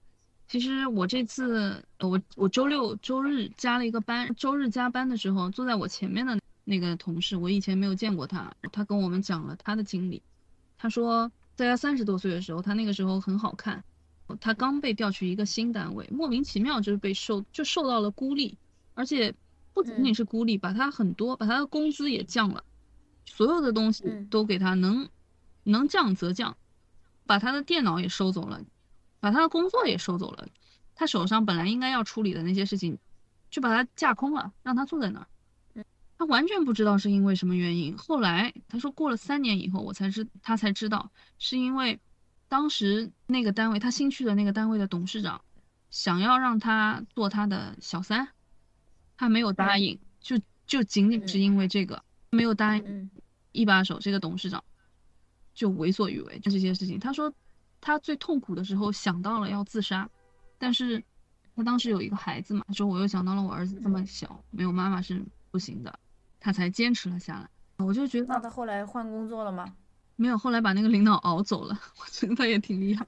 [0.47, 10.21] 其实我这次呃我我周六周日加了一个班，周日加班的时候，坐在我前面的那个同事，我以前没有见过他，他跟我们讲了他的经历。
[10.77, 13.83] 他说，在他三十多岁的时候，他那个时候很好看，
[14.39, 18.57] 他刚被调去一个新单位，莫名其妙就是被受就受到了孤立，
[18.93, 19.33] 而且
[19.73, 22.63] 不仅仅是孤立，把他很多把他的工资也降了，
[23.25, 24.27] 所有的东西嗯。
[24.29, 25.09] 都给他能
[25.63, 26.55] 能降则降，
[27.25, 28.61] 把他的电脑也收走了，
[29.23, 30.45] 把他的工作也收走了，
[30.93, 32.97] 他手上本来应该要处理的那些事情，
[33.49, 35.85] 就把他架空了，让他坐在那儿。
[36.17, 37.97] 他完全不知道是因为什么原因。
[37.97, 41.09] 后来他说过了三年以后，我才知他才知道
[41.39, 42.01] 是因为
[42.49, 45.39] 当时那个单位他新去的那个单位的董事长
[45.89, 48.27] 想要让他做他的小三，
[49.15, 53.09] 他没有答应，就就仅仅是因为这个没有答应，嗯
[53.53, 54.61] 一把手这个董事长
[55.53, 56.99] 就为所欲为，就这些事情。
[56.99, 57.33] 他说
[57.85, 60.09] 他最痛苦的时候想到了要自杀，
[60.57, 61.03] 但是
[61.53, 65.99] 他当时有一个孩子嘛，他说我又想到了我儿子这么小，没有妈妈是不行的，
[66.39, 67.49] 他才坚持了下来。
[67.85, 69.75] 我就觉得那他后来换工作了吗？
[70.15, 73.05] 没有，后来把那个领导熬走了， 我觉得他也挺厉害。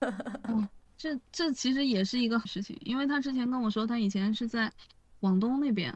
[0.48, 4.72] 嗯，这这其实也是一个事情，因为他之前跟我说，他以前是在
[5.20, 5.94] 广东那边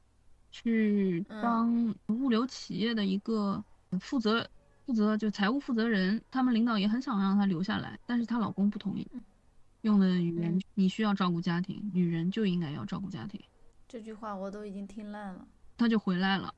[0.51, 3.65] 去嗯当物流企业的一个
[4.01, 4.47] 负责
[4.87, 9.07] 负责就财务负责人，他们领导也很想让她留下来，但是她老公不同意，
[9.83, 13.41] 用的语言嗯你需要照顾家庭，女人就应该要照顾家庭，
[13.89, 15.45] 这句话我都已经听烂了。
[15.77, 16.55] 她就回来了。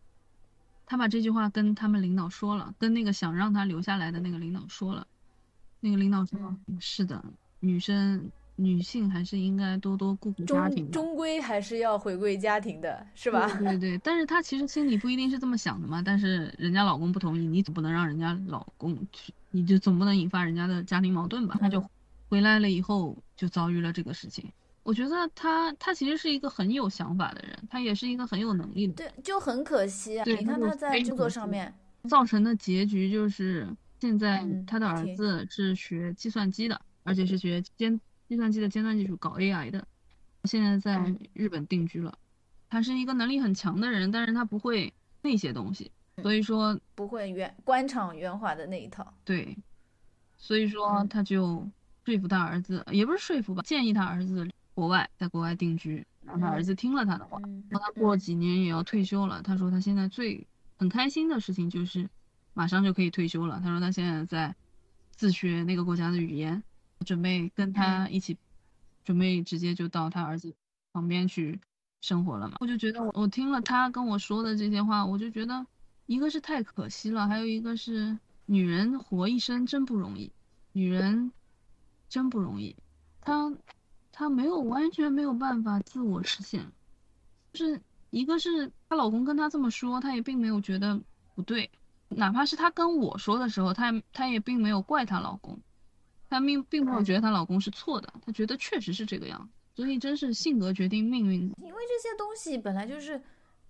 [0.85, 5.07] 她把这句话跟他们领导说了，跟那个想让她留下来的那个领导说了。
[5.81, 6.39] 那个领导说
[6.69, 7.25] ：“嗯是的，
[7.61, 13.47] 女生女性还是应该多多顾顾家庭。”终终归还是要回归家庭的，是吧？
[13.59, 16.03] 对对对，但是她其实心里不一定是这么想的嘛。
[16.05, 21.57] 但是人家老公不同意，你总不能让人家老公去，你就总不能引发人家的家庭矛盾吧？
[21.61, 21.89] 她就嗯
[22.29, 24.45] 回来了以后就遭遇了这个事情。
[24.83, 29.13] 我觉得她她其实是一个很有想法的人，她也是一个很有能力的人。
[29.15, 30.25] 对，就很可惜啊。
[30.27, 31.73] 你看他他就在制作上面，
[32.09, 33.67] 造成的结局就是
[34.01, 39.87] 现在嗯他的儿子是学计算机的，而且是学尖计算机的尖端技术，搞 AI 的，
[40.45, 42.17] 现在在嗯日本定居了。
[42.71, 49.15] 他是一个能力很强的人，但是他不会那些东西，嗯所以说不会圆官场圆滑的那一套。
[49.25, 49.57] 对，
[50.37, 51.67] 所以说嗯他就
[52.05, 57.41] 说服他儿子，也不是说服吧，建议他儿子国外在国外定居，然后他儿嗯子听了他的话。
[57.45, 59.41] 嗯，然后他过几年也要退休了。
[59.43, 62.09] 他说他现在最很开心的事情就是
[62.53, 63.61] 马上就可以退休了。
[63.63, 64.55] 他说他现在在
[65.11, 66.63] 自学那个国家的语言，
[67.05, 68.37] 准备跟他一起
[69.05, 70.55] 准备直接就到他儿子
[70.93, 71.61] 旁边去
[72.01, 72.57] 生活了嘛。
[72.61, 75.67] 我就觉得我我听了他跟我说的这些话，我就觉得
[76.07, 80.31] 一个是太可惜了，还有一个是女人活一生真不容易，
[80.73, 81.33] 女人
[82.09, 82.75] 真不容易，
[83.21, 83.53] 她
[84.13, 86.67] 她没有完全没有办法自我实现，
[87.53, 87.81] 就是
[88.11, 91.01] 一个是她老公跟她这么说，她也并没有觉得
[91.35, 91.71] 不对。
[92.11, 95.61] 哪怕是她跟我说的时候，她她也并没有怪她老公，
[96.29, 99.49] 她并并没有觉得她老公是错的，她觉得确实是这个样子。
[99.75, 101.43] 所以真是性格决定命运。
[101.59, 103.23] 因为这些东西本来就是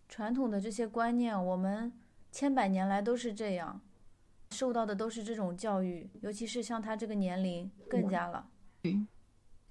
[0.09, 1.93] 传统的这些观念，我们
[2.33, 3.81] 千百年来都是这样，
[4.51, 8.47] 受到的都是这种教育，尤其是像她这个年龄更加了。
[8.81, 8.99] 对，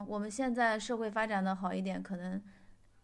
[0.05, 2.39] 我们现在社会发展的好一点，可能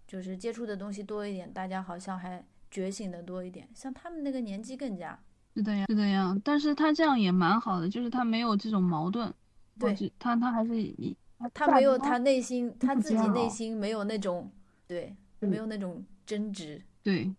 [0.06, 3.67] 就是接触的东西多一点，大家好像还觉醒的多一点。
[3.74, 5.19] 像他们那个年纪更加。
[5.56, 9.34] 是的呀，是的呀，但是他这样也蛮好的，就是他没有这种矛盾，
[9.80, 11.16] 对，他他还是以
[11.54, 13.50] 他没有他内心他自己内。
[13.50, 14.52] 心没有那种
[14.88, 17.34] 对，没有那种争执，对，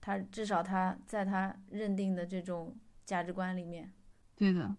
[0.00, 3.90] 他至少他在他认定的这种价值观里面，
[4.36, 4.74] 对的，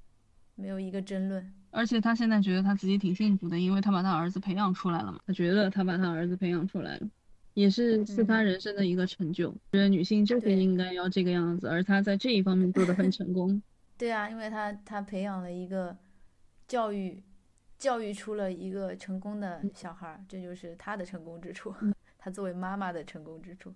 [0.55, 7.07] 没有一个争论，而且他现在觉得他自己挺幸福的，因为他把他儿子培养出来了嘛，他觉得他把他儿子培养出来了。
[7.53, 8.43] 也是是他。
[8.43, 13.59] 人生的一个成就，觉得女性就是应该要这个样子，而他在这一方面做的很成功。
[13.97, 15.97] 对啊，因为他他培养了一个
[16.67, 17.23] 教育，
[17.77, 21.73] 教育出了一个成功的小孩，这就是他的成功之处，
[22.17, 23.73] 他作为妈妈的成功之处。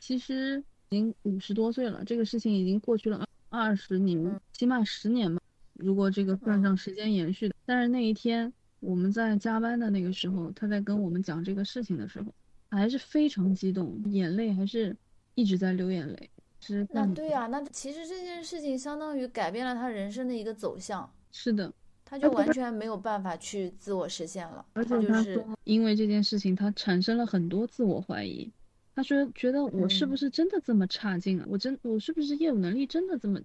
[0.00, 5.40] 其实已经五十多岁了，这个事情已经过去了二二十年，起码十年吧。
[5.74, 12.32] 如果这个算上时间延续的，但是那一天我们在加班的那个时候，他在跟我们讲这个事情的时候。
[12.74, 14.96] 还是非常激动，眼泪还是
[15.34, 16.30] 一直在流眼泪。
[16.58, 21.12] 是那对呀，那其实这件事情相当于改变了他人生的一个走向。
[21.30, 21.70] 是的，
[22.12, 24.62] 他就完全没有办法去自我实现了。
[24.74, 28.52] 而且就是因为这件事情，他产生了很多自我怀疑。
[28.94, 31.46] 他说：“觉得我是不是真的这么差劲啊？
[31.48, 33.40] 我真我是不是业务能力真的这么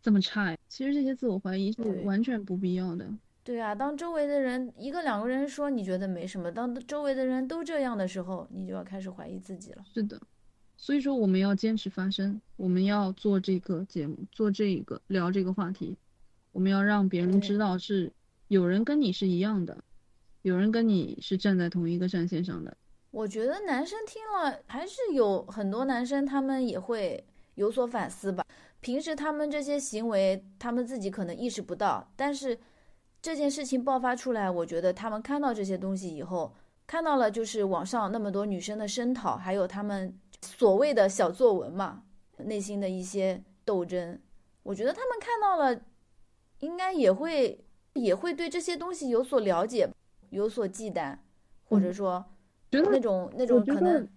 [0.00, 3.06] 这么差呀？”其实这些自我怀疑是完全不必要的。
[3.44, 9.84] 对啊，当周围的人一个两个人说你觉得没什么，当周围的人都这样的时候，你就要开始怀疑自己了。
[9.92, 10.18] 是的，
[10.78, 15.94] 所以说我们要坚持发声，我们要做这个节目，做这个聊这个话题，
[16.56, 18.10] 我们要让别人知道是
[18.48, 19.76] 有人跟你是一样的，
[20.40, 22.74] 有人跟你是站在同一个战线上的。
[23.10, 27.22] 我觉得男生听了还是有很多男生他们也会
[27.56, 28.42] 有所反思吧。
[28.80, 32.58] 平时他们这些行为，他们自己可能意识不到，但是。
[33.22, 36.54] 这件事情爆发出来，我觉得他们看到这些东西以后，
[36.86, 42.04] 看到了就是网上那么多女生的声讨，还有他们所谓的小作文嘛，
[42.36, 44.16] 内心的一些斗争，
[44.62, 45.80] 我觉得他们看到了，
[46.66, 47.58] 应该也会
[47.94, 49.88] 也会对这些东西有所了解，
[50.30, 51.16] 有所忌惮，
[51.64, 52.24] 或者说
[52.70, 54.08] 那种那种可能，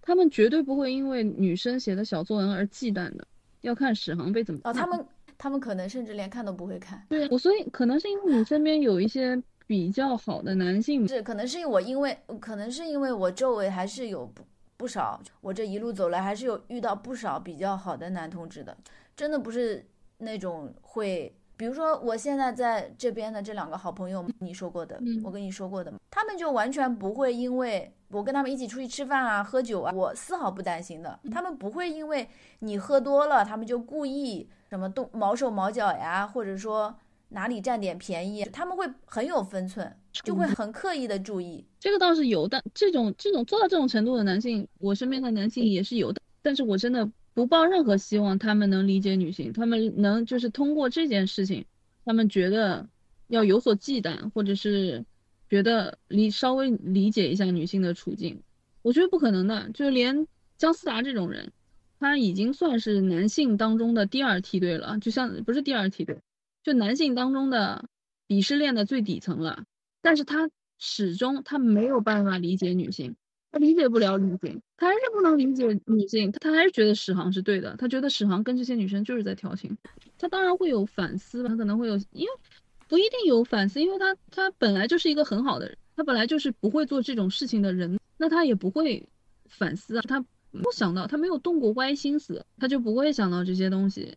[0.00, 3.26] 他们绝对不会因为女生写的小作文而忌惮的，
[3.60, 5.06] 要看史航被怎么哦，他们。
[5.40, 7.00] 他们可能甚至连看都不会看。
[7.08, 14.42] 对我，所以可能是因为你身边有一些比较好的男性，是可能是我因为可能是因为我周围还是有不
[14.76, 18.76] 不少，我这一路走来还是有遇到不少比较好的男同志的，
[19.14, 32.28] 真的不是那种会，比如说我现在在这边的这两个好朋友，你说过的，我跟你说过的，他们就完全不会因为我跟他们一起出去吃饭啊、喝酒啊，我丝毫不担心的，他们不会因为
[32.60, 34.48] 你喝多了，他们就故意。
[34.70, 36.94] 什么动毛手毛脚呀，或者说
[37.30, 41.64] 哪里占点便宜，他们会很有分寸，就会很刻意的注意。
[41.80, 46.20] 这个倒是有但，这种这种做到这种程度的男性，我身边的男性也是有的。
[46.42, 51.64] 但是我真的不抱任何希望，他们能理解女性，他们能就是通过这件事情，
[52.04, 52.88] 他们觉得
[53.28, 55.04] 要有所忌惮，或者是
[55.48, 58.42] 觉得理稍微理解一下女性的处境，
[58.82, 59.70] 我觉得不可能的。
[59.72, 61.52] 就连姜思达这种人。
[62.00, 66.18] 他已经算是男性当中的第二梯队了，就像不是第二梯队，
[66.64, 67.88] 就男性当中的
[68.26, 69.62] 鄙视链的最底层了。
[70.02, 73.14] 但是他始终他没有办法理解女性，
[73.50, 79.76] 他理解不了女性，他还是不能理解女性，他他还是觉得史航是对的，他觉得史航跟这些女生就是在调情。
[80.18, 82.30] 他当然会有反思，他可能会有，因为
[82.88, 89.08] 不一定有反思，因为他他本来就是一个很好的人，他本来就是不会做这种事情的人，那他也不会
[89.48, 90.24] 反思啊，他。
[90.50, 94.16] 不想到他没有动过歪心思，他就不会想到这些东西。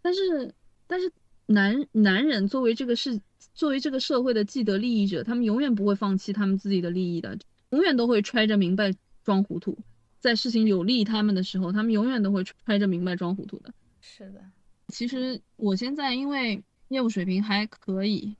[0.00, 0.54] 但是，
[0.86, 1.12] 但是
[1.44, 3.20] 男男人作为这个是
[3.52, 7.38] 作为这个社会的既得利益者，他们永远不会放弃他们自己的利益的，
[7.70, 9.78] 永远都会揣着明白装糊涂。
[10.18, 13.72] 在事情有利他们的时候，他们永远都会揣着明白装糊涂的。
[14.00, 14.44] 是的，
[14.88, 18.36] 其实我现在因为业务水平还可以，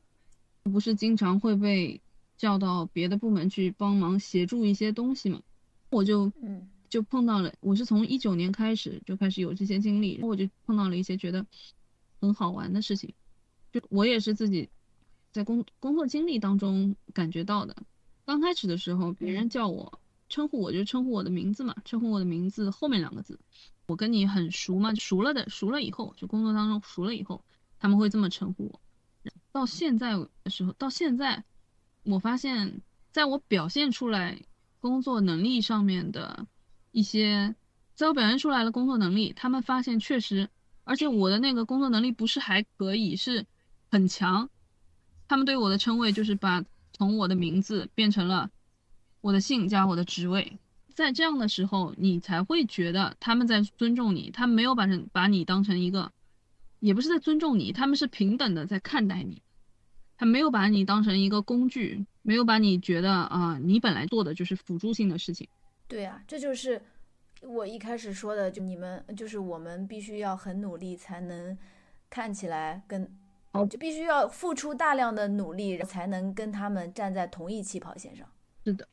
[0.64, 2.00] 不是经常会被
[2.36, 5.40] 叫到别的部门去帮忙协助一些东西嘛，
[5.90, 11.46] 我就嗯就碰到了，我是从一九年开始就开始有这些经历，然后我就碰到了一些觉得
[12.20, 13.14] 很好玩的事情，
[13.72, 14.68] 就我也是自己
[15.32, 17.76] 在工工作经历当中感觉到的。
[18.26, 23.38] 刚开始的时候，别人叫我称呼我就称呼我的名字嘛，称呼我的名字后面两个字，
[23.86, 27.44] 我跟你很熟嘛，熟了的熟了以后，就工作当中熟了以后，
[27.78, 28.80] 他们会这么称呼我。
[29.52, 31.44] 到现在的时候，到现在，
[32.02, 34.42] 我发现，在我表现出来
[34.80, 36.48] 工作能力上面的
[36.90, 37.54] 一些，
[37.94, 40.50] 在我表现出来的工作能力，他们发现确实，
[40.82, 43.46] 而且我的那个工作能力不是还可以，是
[43.88, 44.50] 很强。
[45.28, 46.64] 他们对我的称谓就是把
[46.96, 48.50] 从我的名字变成了
[49.20, 50.58] 我的姓加我的职位，
[50.94, 56.10] 在这样的时候，你才会觉得他们在尊重你，他们没有把成把你当成一个，
[56.80, 59.42] 也不是在尊重你，他们是平等的在看待你。
[60.16, 65.46] 他没有把你当成一个工具，没有把你觉得啊，你本来做的就是辅助性的事情。
[65.86, 66.80] 对啊，这就是
[67.42, 71.58] 我一开始说的，就你们就是我们必须要很努力才能
[72.08, 73.06] 看起来跟，
[73.64, 78.28] 就必须要付出大量的努力才能跟他们站在同一起跑线上。
[78.64, 78.86] 是的，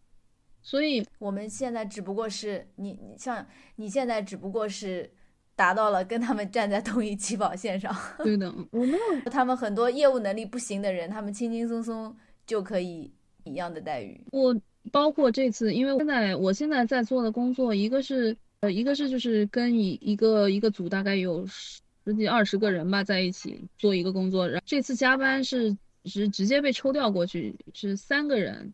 [0.61, 3.45] 所以我们现在只不过是你，你像
[3.75, 5.11] 你现在只不过是。
[5.55, 7.95] 达到了跟他们站在同一起跑线上。
[8.17, 9.29] 对的， 我没有。
[9.29, 14.19] 他们很多业务能力不行的人，他们轻轻松松就可以一样的待遇。
[14.31, 14.59] 我
[14.91, 24.47] 包括这次，因为现在我现在在做的工作，一个是呃，一个是就是跟一一个一个组大概有十十几二十个人吧，在一起做一个工作。
[24.47, 28.73] 然后这次加班是是直接被抽调过去，是三个人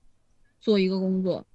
[0.60, 1.46] 做一个工作，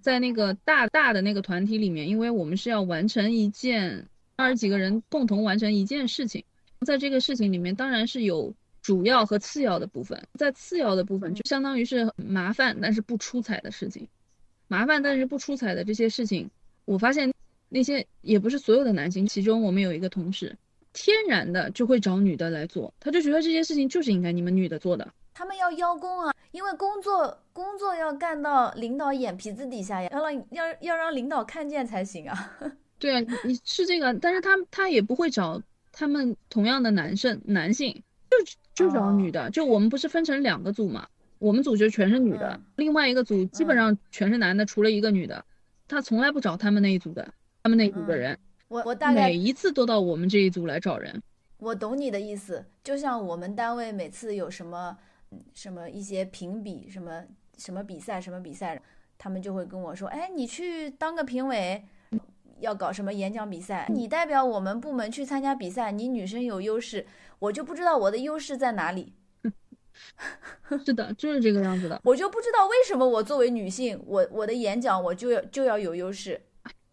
[0.00, 4.08] 在那个大大的那个团体里面，因为我们是要完成一件。
[4.34, 6.42] 二十几个人共同完成一件事情，
[6.86, 10.26] 在这个事情里面，当然是有主要和次要的部分。
[10.34, 14.08] 在次要的部分，就相当于是麻烦但是不出彩的事情。
[14.68, 16.50] 麻烦但是不出彩的这些事情，
[16.86, 17.32] 我发现
[17.68, 19.26] 那些也不是所有的男性。
[19.26, 20.56] 其中我们有一个同事，
[20.92, 25.12] 天然的就会找女的来做，他就觉得这件事情就是应该你们女的做的。
[25.34, 32.58] 他们要邀功啊，因为工作工作要干到领导眼皮子底下呀，要让要要让领导看见才行啊。
[32.98, 45.44] 对啊，你是这个，但是他他也不会找他们同样的男生男性，就就找女的，就我们不是分成两个组嘛，我们组就全是女的，另外一个组基本上全是男的，除了一个女的，
[45.88, 48.38] 他从来不找他们那一组的，他们那一组的人，
[48.72, 51.22] 我我大概每一次都到我们这一组来找人。
[51.58, 54.96] 我懂你的意思，就像我们单位每次有什么
[55.52, 57.22] 什么一些评比，什么
[57.58, 58.80] 什么比赛什么比赛，
[59.18, 61.84] 他们就会跟我说，哎，你去当个评委。
[62.60, 63.88] 要搞什么演讲比赛？
[63.92, 67.04] 你代表我们部门去参加比赛，你女生有优势，
[67.40, 69.14] 我就不知道我的优势在哪里。
[70.84, 72.00] 是的，就是这个样子的。
[72.04, 76.40] 我就不知道为什么我作为女性，我我的演讲我就要就要有优势。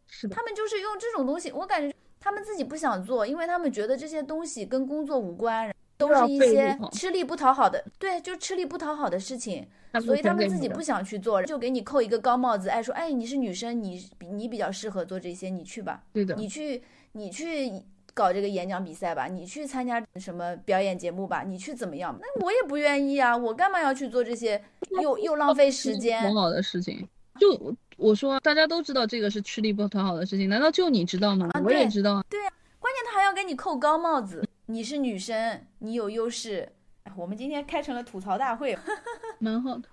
[0.10, 9.68] 是的，他们就是用这种东西，我感觉他们自己不想做，因为他们觉得这些东西跟工作无关，都是一些吃力不讨好的，对，就吃力不讨好的事情。
[10.04, 16.04] 所以他们自己不想去做，就给你扣一个高帽子，哎说，哎你是女生，你你比较适合做这些，你去吧。
[16.14, 16.36] 对的。
[16.36, 17.72] 你去你去
[18.14, 22.16] 搞这个演讲比赛吧，你去参加什么表演节目吧，你去怎么样？
[22.22, 24.64] 那我也不愿意啊，我干嘛要去做这些
[25.02, 26.22] 又又浪费时间？
[26.32, 27.08] 不好的事情。
[27.40, 31.50] 就我说，大家都知道这个是吃力不讨好的事情，难道就你知道吗？
[31.64, 32.24] 我也知道。
[32.30, 34.48] 对呀，关键他还要给你扣高帽子。
[34.68, 36.68] 你是女生，你有优势。
[37.16, 38.78] 我们今天开成了吐槽大会，
[39.40, 39.90] 蛮好的。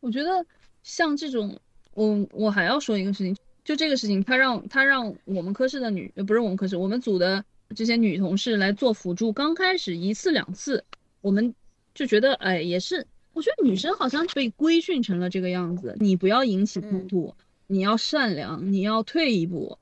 [0.00, 0.44] 我觉得
[0.82, 1.56] 像这种，
[1.92, 7.44] 我我还要说一个事情，就这个事情，他让他让我们科室的女，呃，不是我们科室，我们组的
[7.76, 9.32] 这些女同事来做辅助。
[9.32, 10.82] 刚开始一次两次，
[11.20, 11.54] 我们
[11.94, 17.34] 就觉得，哎，也是，我觉得女生好像被规训成了这个样子，你不要引起冲突，
[17.66, 19.78] 你要善良，你要退一步。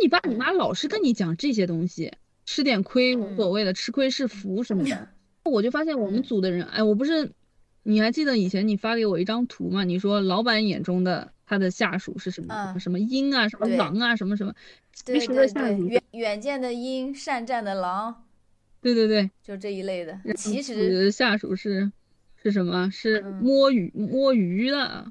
[0.00, 2.12] 你爸你妈老是跟你讲这些东西，
[2.44, 5.08] 吃点亏无所谓的，吃亏是福什么的。
[5.42, 7.32] 我就发现我们组的人，哎，我不是，
[7.82, 9.84] 你还记得以前你发给我一张图吗？
[9.84, 12.76] 你说老板眼中的他的下属是什么？
[12.78, 14.52] 什么鹰啊，什么狼啊，什么什么？
[15.04, 18.24] 对对对，远远见的鹰，善战的狼。
[18.82, 20.20] 对对对，就这一类的。
[20.36, 21.90] 其实下属是
[22.46, 22.88] 是什么？
[22.92, 25.04] 是摸鱼摸鱼的，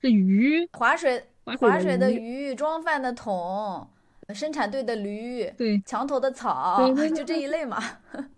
[0.00, 0.68] 是鱼。
[0.72, 1.20] 划水
[1.58, 3.88] 划水的鱼，装饭的桶，
[4.32, 7.82] 生产队的驴，对，墙头的草，就这一类嘛。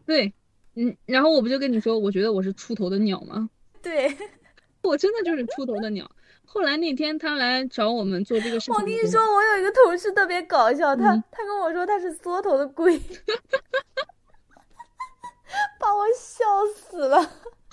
[0.07, 0.33] 对。
[0.77, 3.51] 嗯，然后我不就跟你说，我觉得我是出头的鸟吗？
[3.83, 4.17] 对，
[4.83, 6.11] 我真的就是出头的鸟。
[6.47, 12.97] 后来那天他来找我们做这个事情，我跟你说，我有一个同事特别搞笑，他他跟我说他是缩头的龟，
[15.79, 16.45] 把我笑
[16.75, 17.19] 死了。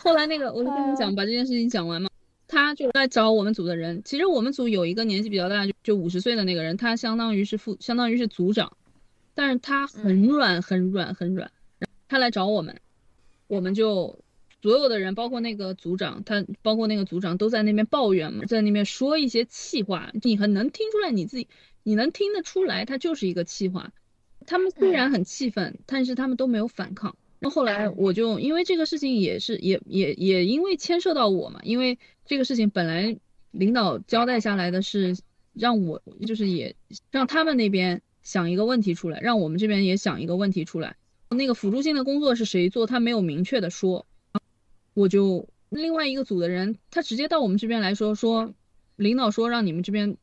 [0.05, 2.09] 后来那个我就跟你讲，把这件事情讲完嘛。
[2.47, 4.03] 他就来找我们组的人。
[4.05, 8.77] 其实我们组有一个年纪比较大，就就五十岁的那个人，他相当于是副，相当于是组长，
[9.33, 11.51] 但是他很软，很软，很软。
[12.07, 12.79] 他来找我们，
[13.47, 14.19] 我们就
[14.61, 21.47] 所有的人，包括那个组长，他包括那个组长都在那边抱怨嘛，在那边说一些气话，你很能听出来，你自己
[21.81, 23.91] 你能听得出来，他就是一个气话。
[24.45, 27.15] 他们虽然很气愤，但是他们都没有反抗。
[27.39, 33.17] 那后来我就因为这个事情也是也也也因为牵涉到我嘛，因为这个事情本来
[33.51, 35.15] 领导交代下来的是
[35.53, 36.75] 让我就是也
[37.11, 40.95] 让他们那边想一个问题出来，让我们这边也想一个问题出来。
[41.29, 44.05] 那个辅助性的工作是谁做，他没有明确的说。
[44.93, 48.53] 我就另外一个组的人，他直接到我们这边来说说，
[48.95, 50.17] 领导说让你们这边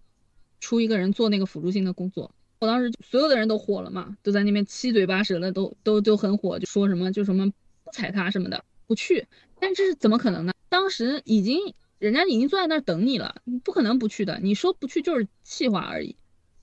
[0.61, 2.35] 出一个人做那个辅助性的工作。
[2.63, 7.51] 我当时所有的人都火了嘛，都在那边七嘴八舌的，都都都很火，就说什么就什么
[7.83, 9.27] 不踩他什么的，不去。
[9.59, 10.53] 但这是怎么可能呢？
[10.69, 14.39] 当时已经人家已经坐在那儿等你了，你不可能不去的。
[14.41, 16.15] 你说不去就是气话而已，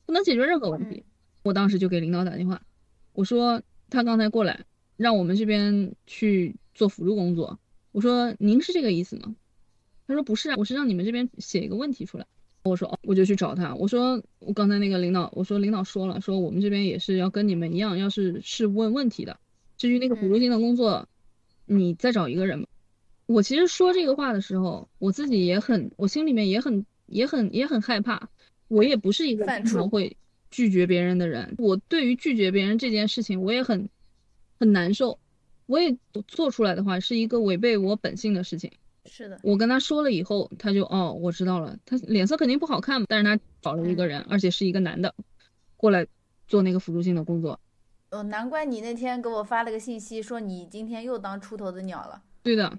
[0.06, 1.04] 不能解决任何问题。
[1.44, 2.62] 我当时就给领导打电话，
[3.12, 4.64] 我说他刚才过来
[4.96, 7.60] 让我们这边去做辅助工作，
[7.92, 9.36] 我说您是这个意思吗？
[10.08, 12.26] 他说不是啊，我是让你们这边写一个问题出来。
[12.64, 13.74] 我说哦，我就去找他。
[13.76, 19.40] 我说我刚才那个领导，我说领导说了，说我们这边也是要跟你们一样，要是是问问题的。
[19.78, 21.08] 至于那个辅助金的工作，
[21.66, 22.68] 你再找一个人吧。
[23.28, 28.30] 我其实说这个话的时候，我自己也很，我心里面也很也很也很害怕。
[28.68, 30.18] 我也不是一个经常会
[30.52, 31.56] 拒绝别人的人。
[31.58, 33.90] 我对于拒绝别人这件事情，我也很
[34.60, 35.18] 很难受。
[35.66, 35.98] 我也
[36.28, 38.72] 做出来的话，是一个违背我本性的事情。
[39.10, 41.78] 是的，我跟他说了以后，他就哦，我知道了。
[41.86, 45.16] 他脸色肯定不好看，但是他找了一个人，而且是一个男的，
[45.76, 46.06] 过来
[46.48, 47.60] 做那个辅助性的工作。
[48.12, 52.22] 哦，难怪你那天给我发了个信息，说你今天又当出头的鸟了。
[52.44, 52.78] 对的，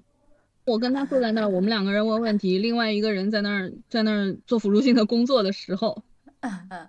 [0.65, 6.03] 我跟他坐在那儿，我们两个人问问题，另外一个人在那儿在那儿做辅助性的工作的时候，
[6.39, 6.87] 嗯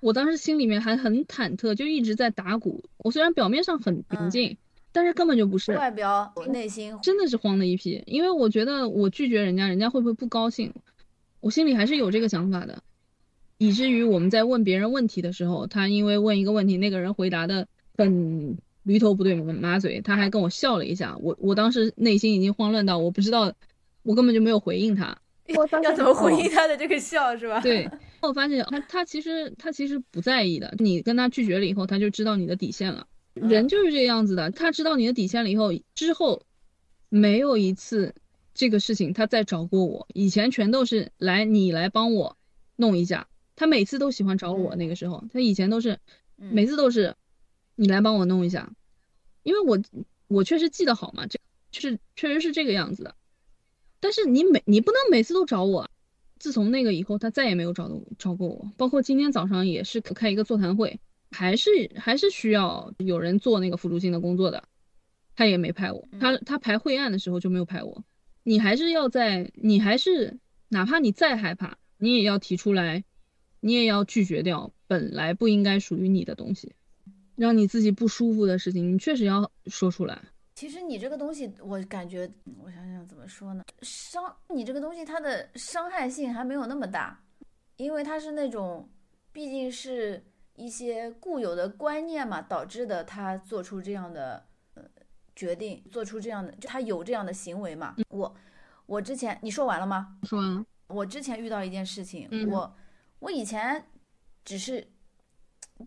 [0.00, 2.82] 我当时心里面还很忐忑，就一直在打鼓。
[2.98, 4.56] 我虽然表面上很平静。
[4.92, 8.02] 但是根本就不是外表，内心真的是慌的一批。
[8.06, 10.72] 因为我觉得我拒绝人家，人家会不会不高兴？
[11.40, 12.82] 我心里还是有这个想法的，
[13.58, 17.66] 以至于我们在问别人问题的时候，他因为问一个问题，那个人回答的
[17.96, 21.16] 很驴头不对马嘴，他还跟我笑了一下。
[21.18, 23.52] 我我当时内心已经慌乱到我不知道，
[24.02, 25.16] 我根本就没有回应他。
[25.82, 27.58] 要怎么回应他的这个笑是吧？
[27.62, 30.74] 对，我发现他他其实他其实不在意的。
[30.78, 33.06] 你跟他拒绝了以后，他就知道你的底线了。
[33.48, 36.44] 人就是这样子的，他知道你的底线了以后，之后
[37.08, 38.14] 没有一次
[38.54, 42.36] 这个事情他再找过我，以前全都是来你来帮我
[42.76, 44.76] 弄一下，他每次都喜欢找我。
[44.76, 45.98] 那个时候他以前都是
[46.36, 47.16] 每次都是
[47.74, 48.72] 你来帮我弄一下，
[49.42, 49.80] 因为我
[50.28, 51.38] 我确实记得好嘛，这
[51.70, 53.14] 就是确实是这个样子的。
[54.00, 55.90] 但是你每你不能每次都找我，
[56.38, 61.00] 自从那个以后，他再也没有找到找过我，包括今天早上也是开一个座谈会。
[61.30, 64.62] 还是还是需要有人做那个辅助性的工作的，
[65.36, 68.04] 他也没派我，他他排会案的时候就没有派我。
[68.42, 73.04] 你还是要在，你还是哪怕你再害怕，你也要提出来，
[73.60, 76.74] 你也要拒绝掉本来不应该属于你的东西，
[77.36, 80.20] 让你自己不舒服的事情，你确实要说出来。
[80.56, 82.28] 其实你这个东西，我感觉，
[82.58, 83.64] 我想想怎么说呢？
[83.82, 87.22] 伤你这个东西，它的伤害性还没有那么大，
[87.76, 88.88] 因为它是那种，
[89.32, 90.20] 毕竟是。
[90.60, 94.44] 一些固有的观念嘛，导致的他做出这样的
[94.74, 94.82] 呃
[95.34, 97.96] 决定，做出这样的，就他有这样的行为嘛。
[98.10, 98.36] 我
[98.84, 100.18] 我之前你说完了吗？
[100.24, 100.64] 说完了。
[100.88, 102.76] 我之前遇到一件事情，我
[103.20, 103.82] 我以前
[104.44, 104.86] 只是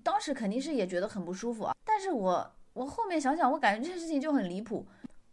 [0.01, 4.87] 当时肯定是也觉得很不舒服啊，但是我我后面想想，我感觉这件事情就很离谱。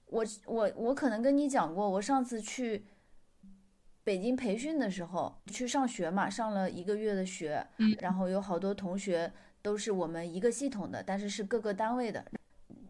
[0.07, 2.85] 我我我可能跟你讲过，我上次去。
[4.03, 7.65] 北京培训的时候去上学嘛，上了一个月的学，
[8.01, 9.31] 然后有好多同学
[9.63, 12.25] 都是我们一个系统的，但是是各个单位的。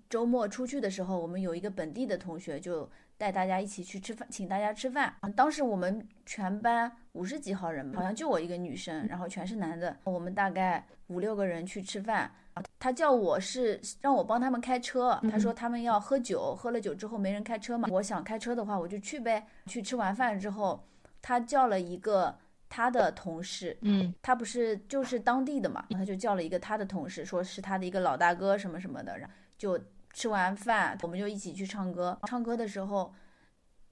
[0.09, 2.89] 周末出去的时候，我们有一个本地的同学就
[3.19, 5.15] 带大家一起去吃饭，请大家吃饭。
[5.37, 9.97] 当时我们全班五十几号人，好像就我一个女生，然后全是男的。
[10.05, 12.33] 我们大概五六个人去吃饭，
[12.79, 19.47] 他叫我是让我帮他们开车，他说他们要喝酒，喝了酒之后没人开车嘛，我想开车的话我就去呗。
[19.67, 20.81] 去吃完饭之后。
[21.23, 29.79] 他叫了一个他的同事，嗯，他不是就是当地的嘛，他就叫了一个他的同事，说是他的一个老大哥什么什么的，然后就
[30.13, 32.19] 吃完饭，我们就一起去唱歌。
[32.27, 33.13] 唱歌的时候，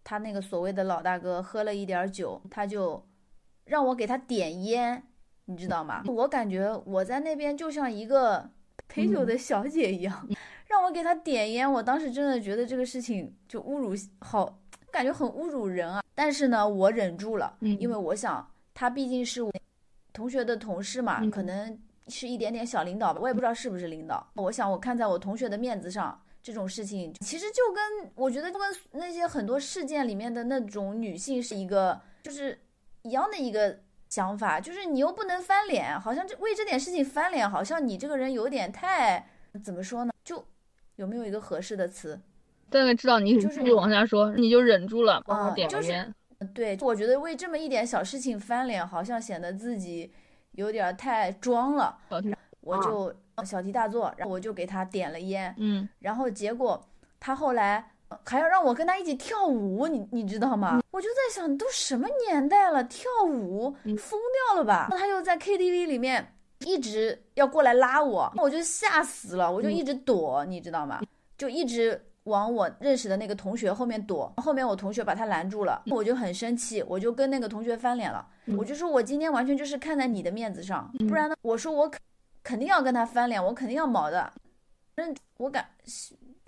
[0.05, 3.05] 他那个所谓的老大哥喝了一点酒，他就
[3.65, 5.03] 让我给他点烟，
[5.47, 6.03] 你知道吗？
[6.07, 8.51] 我感觉我在那边就像一个
[8.89, 10.29] 陪酒的小姐一样，
[10.69, 11.71] 让我给他点烟。
[11.71, 14.61] 我当时真的觉得这个事情就侮辱好。
[14.91, 16.03] 感觉很侮辱人啊。
[16.15, 19.53] 但是呢，我忍住了，嗯因为我想他毕竟是我
[20.13, 21.79] 同学的同事嘛，嗯可能
[22.09, 24.27] 是一点点小领导吧，我也不知道是不是领导。
[24.35, 26.21] 我想我看在我同学的面子上。
[26.41, 32.59] 这种事情其实就跟我觉得就跟那些很多事件里面的那种女性是一个就是
[33.03, 39.29] 一样的一个想法，就是你又不能翻脸，好像这为这点事情翻脸，好像你这个人有点太
[39.63, 40.13] 怎么说呢？
[40.25, 40.43] 就
[40.95, 42.19] 有没有一个合适的词？
[42.71, 46.15] 大概知道你就是继续往下说，你就忍住了，帮我啊就是点个烟。
[46.55, 50.11] 对，我觉得为这么一点小事情翻脸，好像显得自己
[50.53, 51.97] 有点太装了。
[52.61, 53.13] 我就
[53.45, 56.81] 小题大做，然后我就给他点了烟，嗯，然后结果
[57.19, 57.93] 他后来
[58.25, 60.81] 还要让我跟他一起跳舞，你你知道吗？
[60.91, 64.89] 我就在想，都什么年代了，跳舞嗯疯掉了吧？
[64.91, 71.01] 他又在 KTV 里面一直要过来拉我，我就吓死了，我就一直躲，你知道吗？
[71.37, 78.27] 就一直往我认识的那个同学后面躲，后面我同学把他拦住了，我就很生气，我就跟那个同学翻脸了，
[78.57, 82.01] 我就说我今天完全就是看在你的面子上，不然呢，我说我肯
[82.43, 84.33] 肯定要跟他翻脸，我肯定要毛的，
[84.95, 85.67] 反正我感，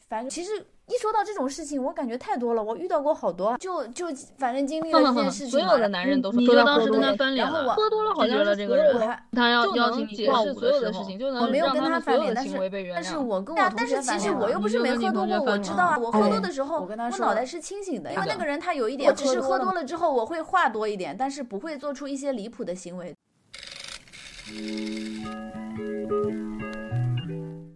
[0.09, 0.51] 反正其实
[0.91, 12.95] 一说到这种事情，我感觉太多了，我遇到过好多，就就反正经历了这件事情嘛，所有的男人都说，你就当时跟他翻脸了然后我喝多了好像是这个人是所有的我还他要就邀请能解释所有的事情，就能我没有跟让他翻脸，所有行但是为被原谅。
[12.97, 23.15] 但是我跟我同学但是其实我又不是没喝多过，我知道啊，我喝多哎的时候，我跟他说我脑袋是清醒的，因为那个人他有一点，我只是喝喝多了多了之后，我会话多一点，但是不会做出一些离谱的行为。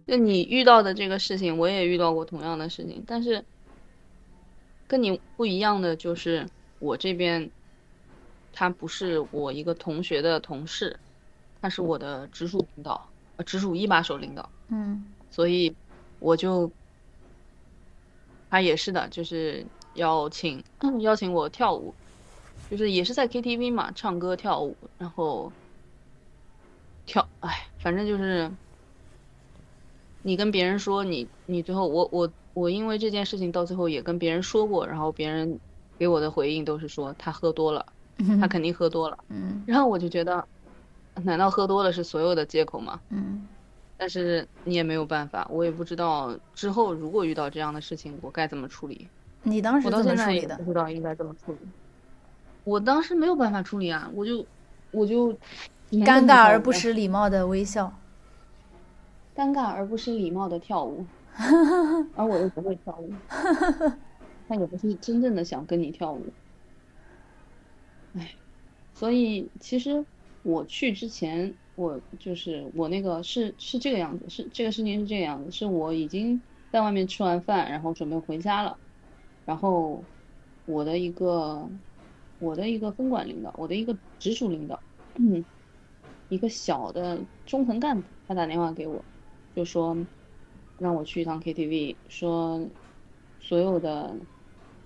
[0.07, 3.43] 就你遇到的这个事情，我也遇到过同样的事情，但是
[4.87, 6.47] 跟你不一样的就是
[6.79, 7.49] 我这边，
[8.53, 10.99] 他不是我一个同学的同事，
[11.59, 15.03] 他是我的直属领导，呃，直属一把手领导，嗯。
[15.31, 15.75] 所以
[16.19, 16.71] 我就
[18.49, 20.63] 他也是的，就是要请
[21.01, 21.93] 邀请我跳舞，
[22.69, 25.51] 就是也是在 KTV 嘛，唱歌跳舞，然后
[27.05, 28.49] 跳，哎，反正就是
[30.25, 35.59] 你跟别人说你你最后我我我因为这件事情到最后也跟别人说过，然后别人
[35.99, 37.85] 给我的回应都是说他喝多了，
[38.41, 40.43] 他肯定喝多了，嗯然后我就觉得，
[41.21, 42.99] 难道喝多了是所有的借口吗？
[43.11, 43.47] 嗯
[43.97, 49.07] 但是你也没有办法，我也不知道之后如果遇到这样的事情，我该怎么处理。
[49.43, 50.73] 你当时我到怎么处理的现在也不？
[50.73, 51.59] 知道应该怎么处理。
[52.63, 54.43] 我当时没有办法处理啊，我就
[54.89, 55.31] 我就
[55.91, 57.93] 尴尬而不失礼貌的微笑。
[59.35, 61.05] 尴尬而不失礼貌的跳舞，
[62.15, 63.11] 而我又不会跳舞，
[64.47, 66.25] 他也不是真正的想跟你跳舞。
[68.15, 68.33] 哎，
[68.93, 70.05] 所以其实
[70.43, 78.77] 我去之前，我就是我那个是是这个样子，是这个事情是这个样子，是我已经在外面吃完饭，然后准备回家了，
[79.45, 80.01] 然后
[80.65, 81.67] 我的一个
[82.39, 84.79] 我的一个分管领导，我的一个直属领导，
[85.15, 85.43] 嗯，
[86.29, 89.03] 一个小的中层干部，他打电话给我，
[89.55, 89.95] 就说
[90.77, 92.69] 让我去一趟 KTV，说
[93.39, 94.19] 所有的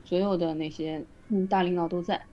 [0.04, 1.08] 所有的那些
[1.50, 2.28] 大领导都在，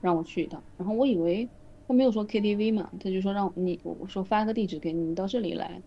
[0.00, 0.64] 让我去一趟。
[0.76, 1.50] 然后我以为
[1.86, 5.82] 他没有说 KTV 嘛，他就说让你我说发个地址给你，你到这里来。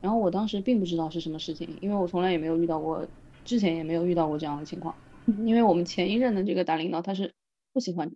[0.00, 3.06] 然后我当时并不知道是什么事情，因为我从来也没有遇到过，
[3.44, 4.98] 之前也没有遇到过这样的情况。
[5.46, 7.34] 因为我们前一任的这个大领导他是
[7.72, 8.10] 不喜欢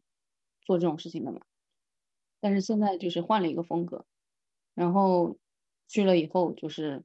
[0.63, 1.41] 做这种事情的嘛，
[2.41, 4.05] 但是现在就是换了一个风格，
[4.75, 5.39] 然后
[5.87, 7.05] 去了以后就是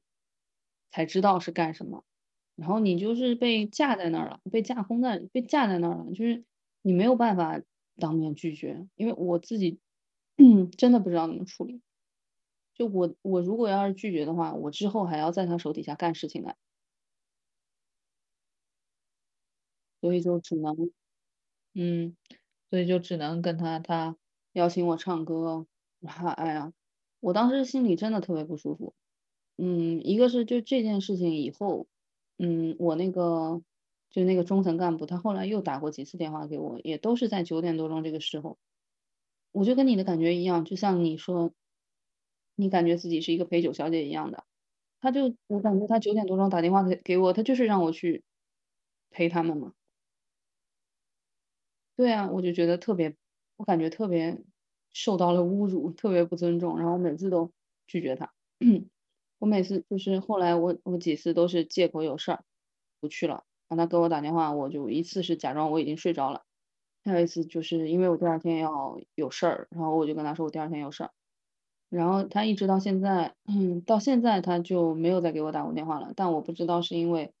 [0.92, 2.04] 才知道是干什么，
[2.56, 6.44] 然后你就是被架在那儿了，被架空在被架在那儿了，就是
[6.82, 7.60] 你没有办法
[7.96, 9.80] 当面拒绝，因为我自己
[10.78, 11.82] 真的不知道怎么处理。
[12.74, 16.56] 就我我如果要是拒绝的话，我之后还要在他手底下干事情来，
[20.02, 20.74] 所以就只能，
[21.74, 22.16] 嗯，
[22.70, 24.16] 所以就只能跟他他
[24.52, 25.66] 邀请我唱歌，
[26.02, 26.72] 哈，哎呀，
[27.20, 28.94] 我当时心里真的特别不舒服。
[29.58, 31.86] 嗯，一个是就这件事情以后，
[32.38, 33.62] 嗯，我那个
[34.10, 38.58] 就那个中层干部，他后来又打过几次电话给我，也都是在九点多钟这个时候，
[39.52, 41.52] 我就跟你的感觉一样，就像你说，
[42.56, 44.44] 你感觉自己是一个陪酒小姐一样的，
[45.00, 48.24] 他就我感觉他九点多钟打电话给给我，他就是让我去
[49.10, 49.74] 陪他们嘛。
[51.98, 53.14] 对啊，我就觉得特别，
[53.56, 54.42] 我感觉特别
[54.92, 57.52] 受到了侮辱，特别不尊重，然后每次都
[57.86, 58.32] 拒绝他。
[59.42, 62.44] 我每次就是后来我我几次都是借口有事儿
[63.00, 66.44] 不去了，让他给我打电话，我就一次是假装我已经睡着了，
[67.02, 71.10] 还有一次就是因为我第二天要有事儿，然后我就跟他说我第二天有事儿，
[71.88, 77.32] 然后他一直到现在，嗯，到现在他就没有再给我打过电话了，但我不知道是因为，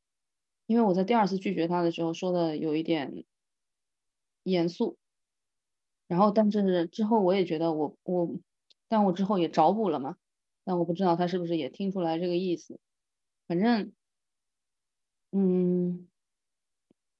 [0.66, 3.24] 因为我在第二次拒绝他的时候说的有一点
[4.42, 4.98] 严肃。
[6.08, 8.28] 然后，但是之后我也觉得我我，
[8.88, 10.16] 但我之后也找补了嘛，
[10.64, 12.78] 但我不知道他是不是也听出来这个意思。
[13.48, 13.92] 反正，
[15.32, 16.06] 嗯，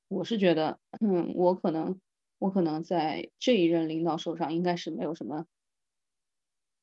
[0.09, 2.01] 我是觉得，嗯，我可能
[2.38, 5.47] 我可能在这一任领导手上应该是没有什么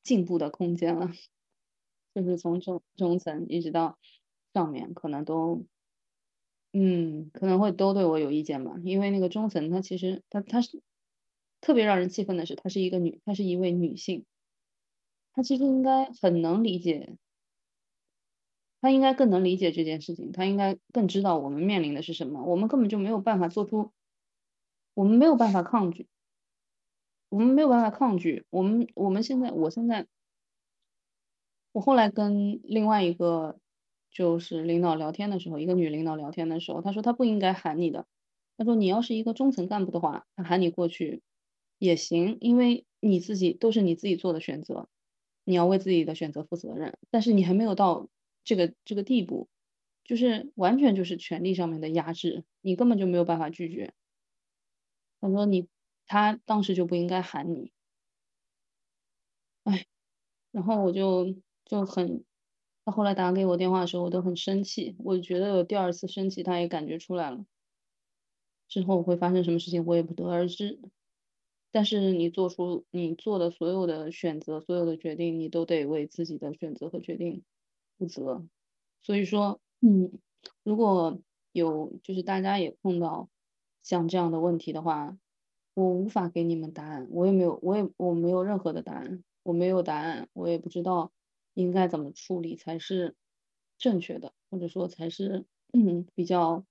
[0.06, 1.08] 进步的空间了，
[2.14, 3.98] 就是从中中层一直到
[4.54, 5.66] 上面，可能都。
[6.74, 10.80] 嗯，可能会都对我有意见吧，因为那个中层，她其实她她是
[11.60, 14.24] 特别让人气愤的是，她是一个女，她是一位女性，
[15.32, 17.16] 他其实应该很能理解，
[18.80, 23.92] 他应该更能理解这件事情，他应该更知道我们面临的是什么，我们根本就没有办法做出，
[24.94, 26.08] 我们没有办法抗拒，
[27.28, 30.06] 我们没有办法抗拒，我们我们现在，我现在，
[31.72, 33.58] 我后来跟另外一个。
[34.12, 38.06] 就是领导聊天的时候，一个女领导聊天的时候，她说她不应该喊你的。
[38.56, 41.22] 她说你要是一个中层干部的话，她喊你过去
[41.78, 44.88] 也行，因为你自己都是你自己做的选择，
[45.50, 46.96] 你要为自己的选择负责任。
[47.10, 48.08] 但是你还没有到
[48.44, 49.48] 这个这个地步，
[50.04, 53.92] 就是完全就是权力上面的压制，你根本就没有办法拒绝。
[55.20, 55.68] 他说你，
[56.06, 57.72] 他当时就不应该喊你。
[59.64, 59.86] 哎，
[60.52, 61.34] 然后我就
[61.66, 62.24] 就很。
[62.84, 64.96] 他后来打给我电话的时候，我都很生气。
[65.00, 67.44] 我觉得有第二次生气，他也感觉出来了。
[68.68, 70.80] 之后会发生什么事情，我也不得而知。
[71.72, 77.44] 但是你做出你做的所有的选择，所有的决定，你都得为自己的选择和决定
[77.98, 78.46] 负责。
[79.02, 80.20] 所以说，嗯，
[80.62, 81.20] 如果
[81.52, 83.28] 有就是大家也碰到
[83.82, 85.18] 像这样的问题的话，
[85.74, 91.12] 我无法给你们答案，我也没有，我也我没有任何的答案，我没有答案，我也不知道。
[91.54, 93.16] 应该怎么处理才是
[93.76, 96.64] 正确的，或者说才是嗯比较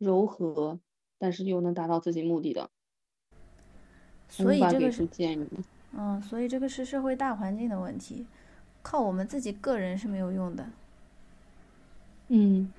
[0.00, 0.80] 柔和，
[1.18, 2.70] 但是又能达到自己目的的。
[4.28, 5.46] 所以这个是建议。
[5.96, 8.26] 嗯，所以这个是社会大环境的问题，
[8.82, 10.66] 靠我们自己个人是没有用的。
[12.28, 12.72] 嗯，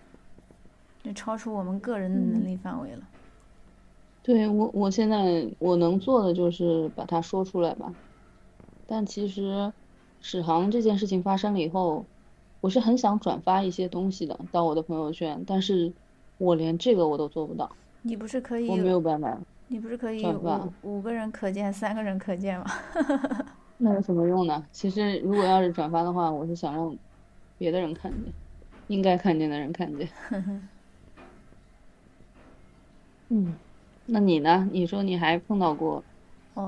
[1.04, 3.08] 这超出我们个人的能力范围了。
[4.24, 7.93] 对我，我现在我能做的就是把它说出来吧，
[8.88, 9.72] 但其实。
[10.22, 12.04] 史航这件事情发生了以后，
[12.60, 15.93] 我是很想转发一些东西的到我的朋友圈，但是
[16.39, 17.70] 我连这个我都做不到。
[18.02, 18.68] 你不是可以？
[18.68, 19.38] 我没有办法。
[19.68, 22.66] 你不是可以五五个人可见，三个人可见吗？
[23.78, 24.66] 那有什么用呢？
[24.72, 26.95] 其实如果要是转发的话，我是想让
[27.57, 28.34] 别的人看见，
[28.88, 30.07] 应该看见的人看见。
[33.30, 33.55] 嗯，
[34.05, 34.70] 那你呢？
[34.72, 36.03] 你说你还碰到过？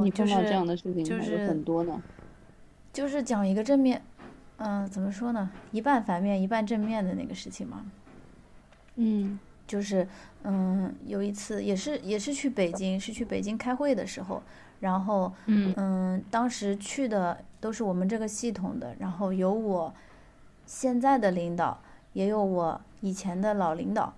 [0.01, 2.01] 你碰到这样的事情还是很多呢。
[2.91, 4.01] 就是讲一个正面，
[4.57, 5.49] 嗯，怎么说呢？
[5.71, 7.85] 一半反面，一半正面的那个事情嘛。
[8.95, 10.07] 嗯，就是，
[10.43, 14.41] 嗯，有一次也是也是去北京，是去北京开会的时候，
[14.79, 19.93] 然后，嗯，当时去的都是我们这个系统的，然后有我
[20.65, 21.79] 现在的领导，
[22.13, 24.13] 也有我以前的老领导，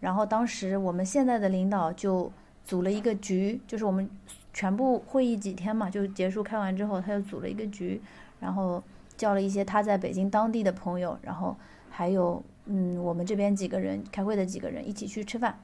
[0.00, 2.30] 然后当时我们现在的领导就
[2.64, 4.10] 组了一个局，就是我们。
[4.54, 7.98] 全部会议几天嘛，就结束开完之后，他又组了一个局，
[8.38, 8.84] 然后
[9.16, 11.56] 叫了一些他在北京当地的朋友，然后
[11.88, 15.58] 还有嗯我们这边几个人开会的几个人一起去吃饭。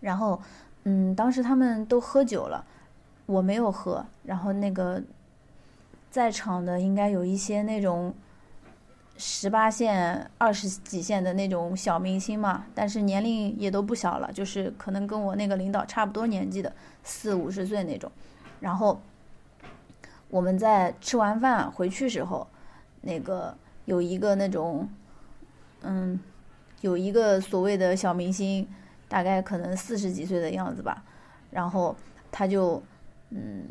[0.00, 0.40] 然后
[0.84, 2.64] 嗯当时他们都喝酒了，
[3.26, 4.04] 我没有喝。
[4.24, 5.02] 然后那个
[6.10, 8.14] 在场的应该有一些那种
[9.16, 16.72] 十八线、二十几线的那种小明星嘛，但是年龄也都不小了，就是可能跟我那个领导差不多年纪的。
[17.04, 18.10] 四五十岁那种，
[18.60, 19.00] 然后
[20.30, 22.46] 我们在吃完饭回去时候，
[23.02, 23.54] 那个
[23.84, 24.88] 有一个那种，
[25.84, 26.18] 嗯，
[26.80, 28.66] 有一个所谓的小明星，
[29.08, 31.04] 大概可能四十几岁的样子吧，
[31.50, 31.94] 然后
[32.32, 32.82] 他就，
[33.30, 33.64] 嗯，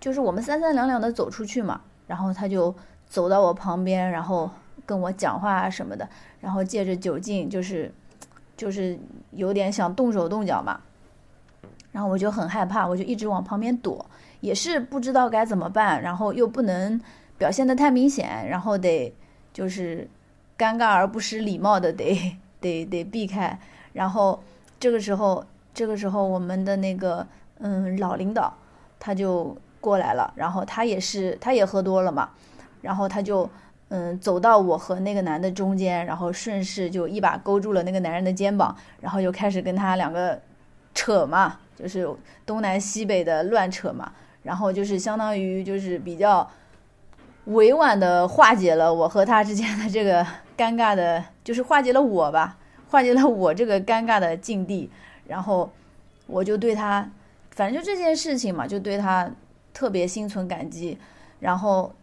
[0.00, 2.74] 就是我们三三两两的走出去嘛，然后他就
[3.08, 4.50] 走到我旁边，然后
[4.86, 6.08] 跟我讲话什么的，
[6.40, 7.92] 然后借着酒劲，就是，
[8.56, 8.98] 就是
[9.32, 10.80] 有点想动手动脚嘛。
[11.90, 14.04] 然后我就很害怕，我就一直往旁边躲，
[14.40, 17.00] 也是不知道该怎么办，然后又不能
[17.38, 19.12] 表现的太明显，然后得
[19.52, 20.08] 就是
[20.58, 23.58] 尴尬而不失礼貌的得得得避开。
[23.92, 24.42] 然后
[24.80, 27.26] 这个时候，这个时候我们的那个
[27.60, 28.52] 嗯老领导
[28.98, 32.30] 他就过来了，然后他也是他也喝多了嘛，
[32.82, 33.48] 然后他就
[33.88, 40.40] 嗯走到我和那个男的中间，然后顺势就一把勾住了那个男人的肩膀，然后就开始跟他两个
[40.94, 41.60] 扯嘛。
[41.78, 42.08] 就是
[42.44, 46.44] 东南西北的乱扯嘛，然后就是相当于就是比较
[47.48, 50.22] 委婉的化解了我和他之间的这个
[50.56, 52.58] 尴尬的，就是化解了我吧，
[52.90, 54.90] 化解了我这个尴尬的境地。
[55.26, 55.70] 然后，
[56.26, 57.10] 我就对他，
[57.52, 59.30] 反正就这件事情嘛，就对他
[59.72, 60.98] 特别心存感激。
[61.40, 61.94] 然后，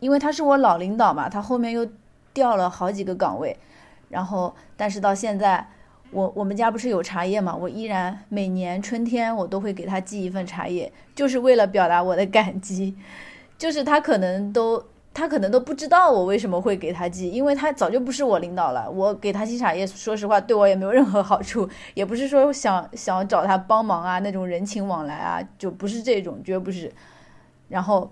[0.00, 1.86] 因为他是我老领导嘛，他后面又
[2.32, 3.54] 调了好几个岗位，
[4.08, 5.68] 然后但是到现在，
[6.12, 12.96] 我我们家不是有茶叶嘛，我依然每年春天我都会给他寄一份茶叶，就是为了表达我的感激。
[13.58, 14.82] 就是他可能都。
[15.14, 18.90] 他可能都不知道我为什么会给他寄，因为他早就不是我领导了。
[18.90, 26.92] 我给他寄茶叶，说实话对我也没有任何好处，也不是说想想找他帮忙啊那种人情往来啊，就不是这种，绝不是。
[27.68, 28.10] 然后，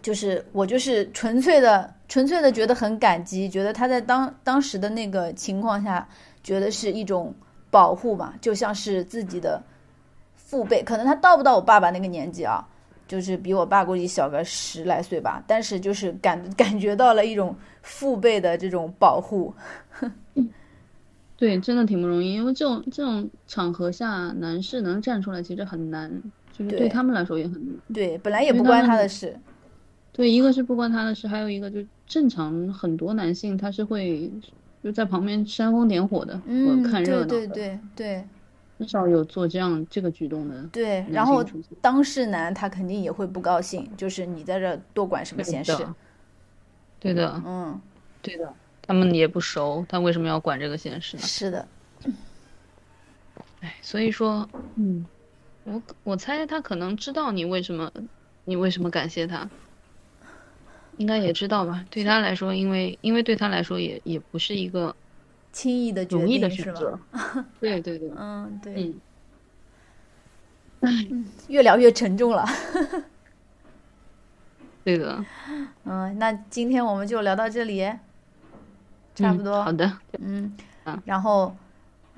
[0.00, 6.08] 就是我就是纯粹的、纯粹的觉得很感激，觉得他在当当时的那个情况下，
[6.42, 7.34] 觉得是一种
[7.70, 9.62] 保护吧，就像是自己的
[10.34, 12.66] 父辈，可能他到不到我爸爸那个年纪啊。
[13.08, 19.52] 就是比我爸估计小个十来岁吧，但是就是感 感觉到了一种父辈的这种保护。
[21.36, 26.10] 对，真的挺不容易，因为这种这种场合下，男士能站出来其实很难，
[26.52, 27.74] 就是对他们来说也很难。
[27.94, 29.34] 对，本来也不关他的事。
[30.12, 34.30] 对，一个是不关他的事，还有一个就正常很多男性他是会
[34.82, 37.26] 就在旁边煽风点火的，嗯，看热闹的。
[37.26, 38.24] 对对对对。
[38.78, 40.62] 很少有做这样这个举动的。
[40.68, 41.44] 对，然后
[41.80, 45.86] 当事男他肯定也会不高兴，就是你在这多管什么闲事？
[47.00, 47.80] 对的，嗯，
[48.22, 51.22] 对的，他们也不熟，他为什么要管这个闲事呢？
[51.24, 51.66] 是的。
[53.60, 55.04] 哎，所以说，嗯，
[55.64, 57.90] 我我猜他可能知道你为什么，
[58.44, 59.50] 你为什么感谢他，
[60.98, 61.84] 应该也知道吧？
[61.90, 64.94] 对他来说，因为因为对他来说也也不是一个。
[65.52, 67.00] 轻易的决定是吧？
[67.60, 68.94] 对对对，嗯对，
[70.80, 72.44] 嗯，越聊越沉重了。
[74.84, 75.24] 对的，
[75.84, 77.92] 嗯，那今天我们就聊到这里，
[79.14, 79.62] 差不多。
[79.62, 80.56] 好的，嗯，
[81.04, 81.54] 然后，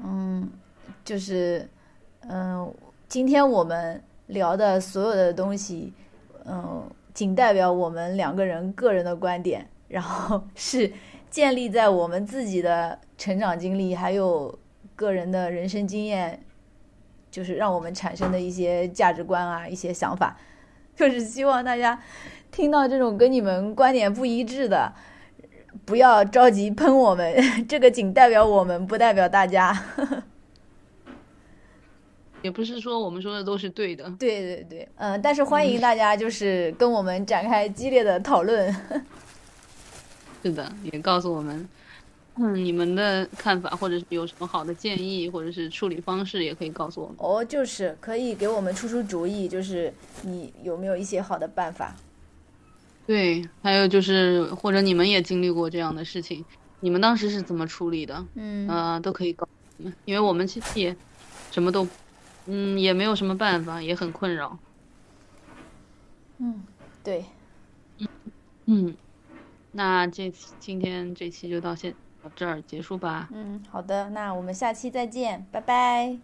[0.03, 0.49] 嗯，
[1.05, 1.68] 就是，
[2.28, 2.72] 嗯，
[3.09, 5.93] 今天我们聊的所有的东西，
[6.45, 10.93] 嗯，仅代表我们两个人个人的观点，然后是。
[11.31, 14.59] 建立在我们自己的成长经历，还有
[14.97, 16.43] 个人的人生经验，
[17.31, 20.37] 就是让我们产生的一些价值观啊，一些想法，
[20.97, 22.03] 就是希望大家
[22.51, 24.93] 听到这种跟你们观点不一致的，
[25.85, 27.35] 不要着急喷我们，
[27.68, 29.85] 这个仅代表我们，不代表大家。
[32.43, 34.11] 也不是说我们说的都是对的。
[34.18, 38.74] 对对对，嗯，但是欢迎大家就是跟我们展开激烈的讨论。
[40.43, 41.68] 是的，也告诉我们，
[42.36, 47.16] 嗯，你们的看法，或者是有什么好的建议，或者是处理方式，也可以告诉我们。
[47.18, 51.95] 哦，就是可以给我们出出主意，就是你有没有一些好的办法？
[53.07, 56.45] 对，还有就是，或者你们也经历过这样的事情，
[56.80, 58.24] 你们当时是怎么处理的？
[58.34, 60.97] 嗯，呃，都可以告诉我们，因为我们其实也
[61.51, 61.86] 什么都，
[62.47, 64.57] 嗯，也没有什么办法，也很困扰。
[66.38, 66.62] 嗯，
[67.05, 67.24] 对，
[67.99, 68.09] 嗯，
[68.66, 68.95] 嗯。
[69.73, 73.29] 那这今天这期就到现到这儿结束吧。
[73.33, 76.18] 嗯，好的，那我们下期再见，拜拜。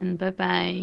[0.00, 0.74] 嗯，拜拜。